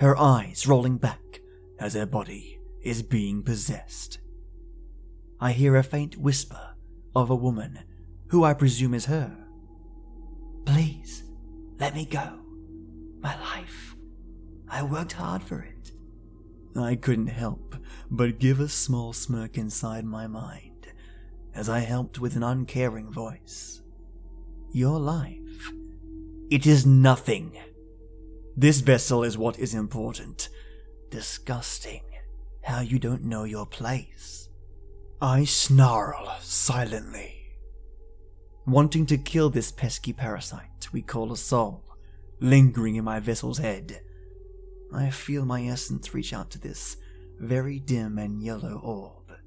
Her 0.00 0.16
eyes 0.16 0.66
rolling 0.66 0.96
back 0.96 1.40
as 1.78 1.94
her 1.94 2.06
body 2.06 2.58
is 2.82 3.02
being 3.02 3.42
possessed. 3.42 4.18
I 5.38 5.52
hear 5.52 5.76
a 5.76 5.82
faint 5.82 6.16
whisper 6.16 6.74
of 7.14 7.28
a 7.28 7.36
woman 7.36 7.80
who 8.28 8.42
I 8.42 8.54
presume 8.54 8.94
is 8.94 9.06
her. 9.06 9.36
Please, 10.64 11.24
let 11.78 11.94
me 11.94 12.06
go. 12.06 12.43
My 13.24 13.40
life. 13.40 13.96
I 14.68 14.82
worked 14.82 15.12
hard 15.12 15.42
for 15.42 15.60
it. 15.60 15.92
I 16.76 16.94
couldn't 16.94 17.28
help 17.28 17.74
but 18.10 18.38
give 18.38 18.60
a 18.60 18.68
small 18.68 19.12
smirk 19.12 19.56
inside 19.58 20.04
my 20.04 20.26
mind 20.26 20.88
as 21.54 21.68
I 21.68 21.80
helped 21.80 22.20
with 22.20 22.36
an 22.36 22.42
uncaring 22.42 23.10
voice. 23.10 23.82
Your 24.72 25.00
life. 25.00 25.72
It 26.50 26.66
is 26.66 26.84
nothing. 26.84 27.56
This 28.56 28.80
vessel 28.80 29.24
is 29.24 29.38
what 29.38 29.58
is 29.58 29.74
important. 29.74 30.48
Disgusting 31.10 32.02
how 32.62 32.80
you 32.80 32.98
don't 32.98 33.24
know 33.24 33.44
your 33.44 33.66
place. 33.66 34.48
I 35.20 35.44
snarl 35.44 36.36
silently, 36.40 37.56
wanting 38.66 39.06
to 39.06 39.16
kill 39.16 39.48
this 39.48 39.72
pesky 39.72 40.12
parasite 40.12 40.88
we 40.92 41.02
call 41.02 41.32
a 41.32 41.36
soul, 41.36 41.82
lingering 42.40 42.96
in 42.96 43.04
my 43.04 43.20
vessel's 43.20 43.58
head. 43.58 44.00
I 44.92 45.10
feel 45.10 45.44
my 45.44 45.64
essence 45.64 46.14
reach 46.14 46.32
out 46.32 46.50
to 46.52 46.58
this 46.58 46.96
very 47.40 47.80
dim 47.80 48.18
and 48.18 48.42
yellow 48.42 48.80
orb. 48.82 49.38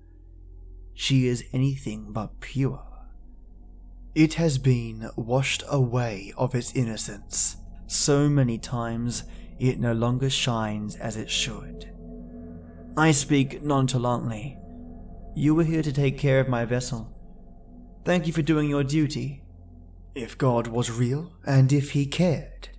She 0.93 1.27
is 1.27 1.45
anything 1.53 2.11
but 2.11 2.39
pure. 2.39 2.83
It 4.15 4.33
has 4.35 4.57
been 4.57 5.09
washed 5.15 5.63
away 5.69 6.33
of 6.37 6.55
its 6.55 6.73
innocence 6.73 7.57
so 7.87 8.27
many 8.27 8.57
times 8.57 9.23
it 9.59 9.79
no 9.79 9.93
longer 9.93 10.29
shines 10.29 10.95
as 10.95 11.17
it 11.17 11.29
should. 11.29 11.89
I 12.97 13.11
speak 13.11 13.63
nonchalantly. 13.63 14.57
You 15.35 15.55
were 15.55 15.63
here 15.63 15.83
to 15.83 15.93
take 15.93 16.17
care 16.17 16.39
of 16.39 16.49
my 16.49 16.65
vessel. 16.65 17.13
Thank 18.03 18.27
you 18.27 18.33
for 18.33 18.41
doing 18.41 18.69
your 18.69 18.83
duty. 18.83 19.43
If 20.15 20.37
God 20.37 20.67
was 20.67 20.91
real, 20.91 21.33
and 21.45 21.71
if 21.71 21.91
He 21.91 22.05
cared, 22.05 22.69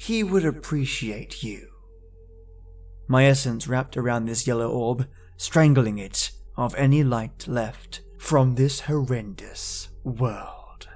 He 0.00 0.24
would 0.24 0.46
appreciate 0.46 1.42
you. 1.42 1.68
My 3.06 3.26
essence 3.26 3.68
wrapped 3.68 3.98
around 3.98 4.24
this 4.24 4.46
yellow 4.46 4.70
orb, 4.70 5.06
strangling 5.36 5.98
it 5.98 6.30
of 6.56 6.74
any 6.76 7.04
light 7.04 7.46
left 7.46 8.00
from 8.16 8.54
this 8.54 8.80
horrendous 8.80 9.90
world. 10.02 10.88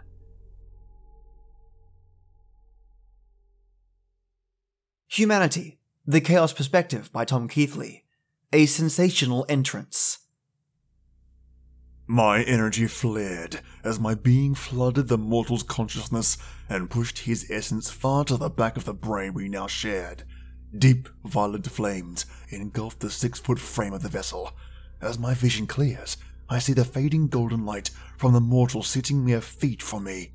Humanity, 5.08 5.80
The 6.06 6.22
Chaos 6.22 6.54
Perspective 6.54 7.12
by 7.12 7.26
Tom 7.26 7.46
Keithley. 7.46 8.06
A 8.54 8.64
sensational 8.64 9.44
entrance. 9.50 10.20
My 12.06 12.42
energy 12.42 12.86
flared 12.86 13.60
as 13.82 13.98
my 13.98 14.14
being 14.14 14.54
flooded 14.54 15.08
the 15.08 15.16
mortal's 15.16 15.62
consciousness 15.62 16.36
and 16.68 16.90
pushed 16.90 17.20
his 17.20 17.50
essence 17.50 17.88
far 17.88 18.24
to 18.24 18.36
the 18.36 18.50
back 18.50 18.76
of 18.76 18.84
the 18.84 18.92
brain 18.92 19.32
we 19.32 19.48
now 19.48 19.66
shared. 19.66 20.22
Deep 20.76 21.08
violet 21.24 21.66
flames 21.66 22.26
engulfed 22.50 23.00
the 23.00 23.10
six 23.10 23.40
foot 23.40 23.58
frame 23.58 23.94
of 23.94 24.02
the 24.02 24.10
vessel. 24.10 24.52
As 25.00 25.18
my 25.18 25.32
vision 25.32 25.66
clears, 25.66 26.18
I 26.50 26.58
see 26.58 26.74
the 26.74 26.84
fading 26.84 27.28
golden 27.28 27.64
light 27.64 27.90
from 28.18 28.34
the 28.34 28.40
mortal 28.40 28.82
sitting 28.82 29.24
mere 29.24 29.40
feet 29.40 29.80
from 29.80 30.04
me. 30.04 30.32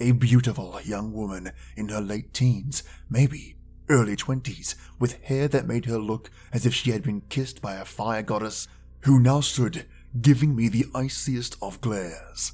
A 0.00 0.10
beautiful 0.10 0.80
young 0.82 1.12
woman 1.12 1.52
in 1.76 1.90
her 1.90 2.00
late 2.00 2.34
teens, 2.34 2.82
maybe 3.08 3.56
early 3.88 4.16
twenties, 4.16 4.74
with 4.98 5.22
hair 5.22 5.46
that 5.46 5.68
made 5.68 5.84
her 5.84 5.98
look 5.98 6.28
as 6.52 6.66
if 6.66 6.74
she 6.74 6.90
had 6.90 7.04
been 7.04 7.20
kissed 7.28 7.62
by 7.62 7.74
a 7.76 7.84
fire 7.84 8.22
goddess, 8.22 8.66
who 9.02 9.20
now 9.20 9.38
stood 9.38 9.86
giving 10.20 10.54
me 10.54 10.68
the 10.68 10.86
iciest 10.94 11.56
of 11.60 11.80
glares. 11.80 12.52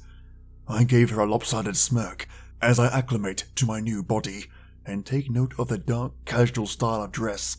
I 0.67 0.83
gave 0.83 1.09
her 1.11 1.21
a 1.21 1.25
lopsided 1.25 1.77
smirk 1.77 2.27
as 2.61 2.79
I 2.79 2.87
acclimate 2.87 3.45
to 3.55 3.65
my 3.65 3.79
new 3.79 4.03
body 4.03 4.45
and 4.85 5.05
take 5.05 5.29
note 5.29 5.53
of 5.59 5.67
the 5.67 5.77
dark, 5.77 6.13
casual 6.25 6.67
style 6.67 7.03
of 7.03 7.11
dress. 7.11 7.57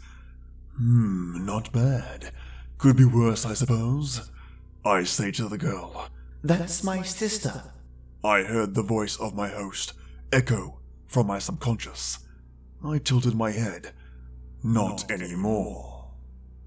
Hmm, 0.77 1.45
not 1.45 1.73
bad. 1.73 2.33
Could 2.79 2.97
be 2.97 3.05
worse, 3.05 3.45
I 3.45 3.55
suppose. 3.55 4.31
I 4.85 5.05
say 5.05 5.31
to 5.33 5.49
the 5.49 5.59
girl. 5.59 6.09
That's 6.43 6.83
my 6.83 7.03
sister. 7.03 7.73
I 8.25 8.43
heard 8.43 8.75
the 8.75 8.83
voice 8.83 9.17
of 9.17 9.35
my 9.35 9.49
host 9.49 9.93
echo 10.33 10.81
from 11.07 11.27
my 11.27 11.39
subconscious. 11.39 12.19
I 12.85 12.99
tilted 12.99 13.35
my 13.35 13.53
head. 13.53 13.93
Not 14.65 15.11
anymore. 15.11 16.11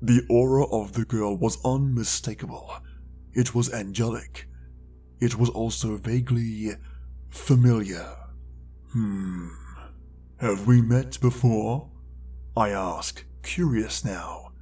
The 0.01 0.25
aura 0.29 0.65
of 0.67 0.93
the 0.93 1.05
girl 1.05 1.35
was 1.35 1.57
unmistakable. 1.65 2.71
It 3.35 3.53
was 3.53 3.71
angelic. 3.73 4.47
It 5.19 5.37
was 5.37 5.49
also 5.49 5.97
vaguely 5.97 6.71
familiar. 7.29 8.15
Hmm. 8.91 9.49
Have 10.37 10.65
we 10.65 10.81
met 10.81 11.19
before? 11.19 11.89
I 12.55 12.69
asked, 12.69 13.25
curious 13.43 14.05
now. 14.05 14.53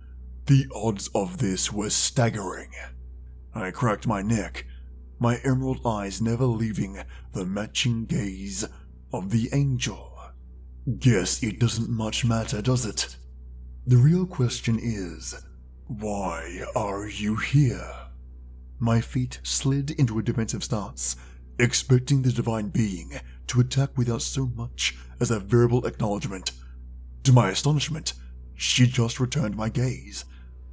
The 0.48 0.66
odds 0.74 1.08
of 1.14 1.38
this 1.38 1.72
were 1.72 1.92
staggering. 1.92 2.72
I 3.54 3.70
cracked 3.72 4.08
my 4.08 4.24
neck, 4.24 4.66
my 5.20 5.40
emerald 5.44 5.82
eyes 5.86 6.22
never 6.22 6.46
leaving 6.46 6.98
the 7.32 7.46
matching 7.46 8.06
gaze 8.06 8.66
of 9.14 9.30
the 9.30 9.50
angel. 9.54 10.20
Guess 11.00 11.44
it 11.44 11.60
doesn't 11.60 11.90
much 11.90 12.26
matter, 12.26 12.62
does 12.62 12.86
it? 12.86 13.18
The 13.86 13.98
real 13.98 14.26
question 14.26 14.80
is, 14.82 15.36
why 15.88 16.64
are 16.76 17.08
you 17.08 17.36
here? 17.36 18.03
My 18.84 19.00
feet 19.00 19.39
slid 19.43 19.91
into 19.91 20.19
a 20.19 20.24
defensive 20.24 20.62
stance, 20.62 21.15
expecting 21.58 22.22
the 22.22 22.34
divine 22.34 22.67
being 22.67 23.13
to 23.48 23.62
attack 23.62 23.98
without 23.98 24.24
so 24.24 24.48
much 24.48 24.98
as 25.22 25.32
a 25.32 25.39
verbal 25.39 25.86
acknowledgement. 25.86 26.52
To 27.24 27.32
my 27.32 27.50
astonishment, 27.50 28.12
she 28.56 28.86
just 28.86 29.22
returned 29.22 29.56
my 29.56 29.69
gaze, 29.69 30.26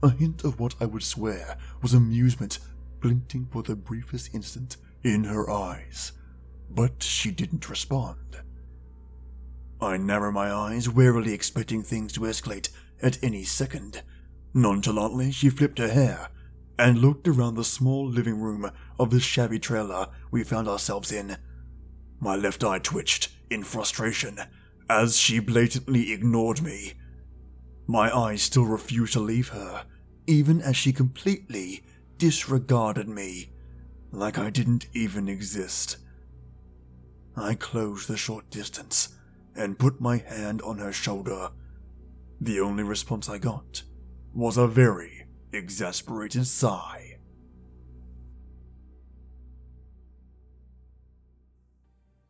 a 0.03 0.11
hint 0.11 0.43
of 0.43 0.59
what 0.59 0.75
I 0.81 0.87
would 0.87 1.05
swear 1.05 1.57
was 1.83 1.95
amusement 1.95 2.59
glinting 2.99 3.47
for 3.47 3.63
the 3.63 3.77
briefest 3.77 4.35
instant 4.35 4.77
in 5.05 5.23
her 5.23 5.49
eyes. 5.49 6.11
But 6.69 7.05
she 7.05 7.31
didn't 7.31 7.71
respond. 7.71 8.41
I 9.81 9.99
narrow 9.99 10.33
my 10.33 10.53
eyes, 10.53 10.89
warily 10.89 11.33
expecting 11.33 11.85
things 11.85 12.13
to 12.15 12.23
escalate 12.23 12.71
at 13.01 13.23
any 13.23 13.45
second. 13.45 14.03
Nonchalantly, 14.53 15.31
she 15.31 15.49
flipped 15.49 15.79
her 15.79 15.93
hair 15.93 16.31
and 16.81 16.99
looked 16.99 17.29
around 17.29 17.57
the 17.57 17.63
small 17.63 18.09
living 18.09 18.41
room 18.41 18.71
of 18.99 19.11
the 19.11 19.21
shabby 19.21 19.59
trailer 19.59 20.09
we 20.31 20.43
found 20.43 20.67
ourselves 20.67 21.13
in. 21.13 21.37
My 22.19 22.37
left 22.37 22.65
eye 22.65 22.79
twitched 22.79 23.29
in 23.51 23.65
frustration 23.65 24.39
as 24.89 25.19
she 25.19 25.41
blatantly 25.41 26.11
ignored 26.11 26.63
me. 26.63 26.95
My 27.87 28.17
eyes 28.17 28.41
still 28.41 28.65
refused 28.65 29.13
to 29.13 29.21
leave 29.21 29.51
her, 29.51 29.85
even 30.27 30.63
as 30.63 30.75
she 30.75 30.91
completely 30.91 31.85
disregarded 32.17 33.09
me, 33.09 33.51
like 34.11 34.39
I 34.39 34.49
didn't 34.49 34.87
even 34.95 35.29
exist. 35.29 35.99
I 37.37 37.57
closed 37.57 38.09
the 38.09 38.17
short 38.17 38.49
distance 38.49 39.11
and 39.55 39.79
put 39.79 40.01
my 40.01 40.17
hand 40.17 40.63
on 40.63 40.79
her 40.79 40.93
shoulder. 40.93 41.51
The 42.41 42.61
only 42.61 42.85
response 42.85 43.29
I 43.29 43.37
got 43.37 43.83
was 44.33 44.57
a 44.57 44.67
very 44.67 45.20
exasperated 45.53 46.47
sigh. 46.47 47.19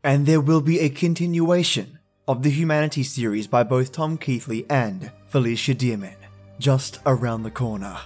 And 0.03 0.25
there 0.27 0.41
will 0.41 0.63
be 0.63 0.81
a 0.81 0.89
continuation 0.89 1.99
of 2.27 2.43
the 2.43 2.51
Humanity 2.51 3.03
series 3.03 3.47
by 3.47 3.63
both 3.63 3.93
Tom 3.93 4.17
Keithley 4.17 4.65
and 4.71 5.11
Felicia 5.27 5.75
Dearman, 5.75 6.17
just 6.59 7.01
around 7.05 7.43
the 7.43 7.51
corner. 7.51 7.99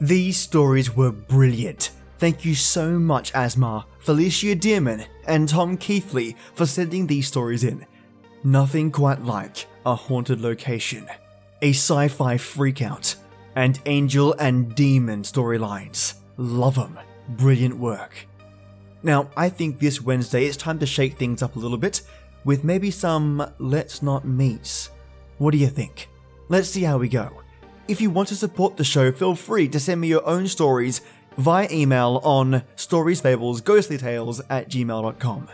These 0.00 0.36
stories 0.36 0.94
were 0.94 1.12
brilliant. 1.12 1.92
Thank 2.18 2.44
you 2.44 2.54
so 2.54 2.98
much, 2.98 3.32
Asma, 3.34 3.86
Felicia 4.00 4.56
Dearman, 4.56 5.06
and 5.26 5.48
Tom 5.48 5.76
Keithley 5.78 6.36
for 6.54 6.66
sending 6.66 7.06
these 7.06 7.28
stories 7.28 7.64
in. 7.64 7.86
Nothing 8.44 8.90
quite 8.90 9.22
like 9.24 9.66
a 9.86 9.94
haunted 9.94 10.40
location, 10.40 11.06
a 11.62 11.70
sci 11.70 12.08
fi 12.08 12.36
freakout, 12.36 13.16
and 13.56 13.80
angel 13.86 14.34
and 14.38 14.74
demon 14.74 15.22
storylines. 15.22 16.14
Love 16.36 16.78
'em. 16.78 16.98
Brilliant 17.30 17.76
work. 17.78 18.28
Now, 19.02 19.30
I 19.36 19.48
think 19.48 19.78
this 19.78 20.02
Wednesday 20.02 20.44
it's 20.46 20.56
time 20.56 20.78
to 20.78 20.86
shake 20.86 21.16
things 21.16 21.42
up 21.42 21.56
a 21.56 21.58
little 21.58 21.78
bit 21.78 22.02
with 22.44 22.64
maybe 22.64 22.90
some 22.90 23.50
Let's 23.58 24.02
Not 24.02 24.26
Meet. 24.26 24.90
What 25.38 25.52
do 25.52 25.58
you 25.58 25.68
think? 25.68 26.08
Let's 26.48 26.68
see 26.68 26.82
how 26.82 26.98
we 26.98 27.08
go. 27.08 27.30
If 27.88 28.00
you 28.00 28.10
want 28.10 28.28
to 28.28 28.36
support 28.36 28.76
the 28.76 28.84
show, 28.84 29.12
feel 29.12 29.34
free 29.34 29.68
to 29.68 29.80
send 29.80 30.00
me 30.00 30.08
your 30.08 30.26
own 30.26 30.46
stories 30.48 31.00
via 31.38 31.68
email 31.70 32.20
on 32.24 32.62
storiesfablesghostlytales 32.76 34.40
at 34.50 34.68
gmail.com. 34.68 35.48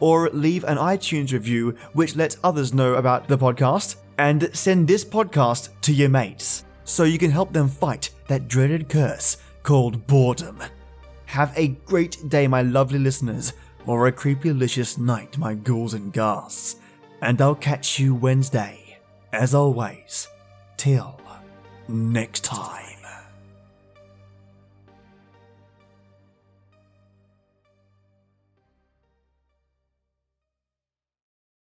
Or 0.00 0.28
leave 0.30 0.64
an 0.64 0.78
iTunes 0.78 1.32
review 1.32 1.74
which 1.94 2.16
lets 2.16 2.38
others 2.44 2.74
know 2.74 2.94
about 2.94 3.28
the 3.28 3.38
podcast, 3.38 3.96
and 4.18 4.50
send 4.52 4.88
this 4.88 5.04
podcast 5.04 5.68
to 5.82 5.92
your 5.92 6.08
mates 6.08 6.65
so 6.86 7.04
you 7.04 7.18
can 7.18 7.30
help 7.30 7.52
them 7.52 7.68
fight 7.68 8.08
that 8.28 8.48
dreaded 8.48 8.88
curse 8.88 9.36
called 9.62 10.06
boredom. 10.06 10.62
Have 11.26 11.52
a 11.56 11.68
great 11.84 12.28
day, 12.28 12.46
my 12.46 12.62
lovely 12.62 12.98
listeners, 12.98 13.52
or 13.84 14.06
a 14.06 14.12
creepy-licious 14.12 14.96
night, 14.96 15.36
my 15.36 15.54
ghouls 15.54 15.92
and 15.92 16.12
ghasts. 16.12 16.76
And 17.20 17.40
I'll 17.42 17.54
catch 17.54 17.98
you 17.98 18.14
Wednesday, 18.14 18.98
as 19.32 19.54
always. 19.54 20.28
Till 20.76 21.20
next 21.88 22.44
time. 22.44 22.95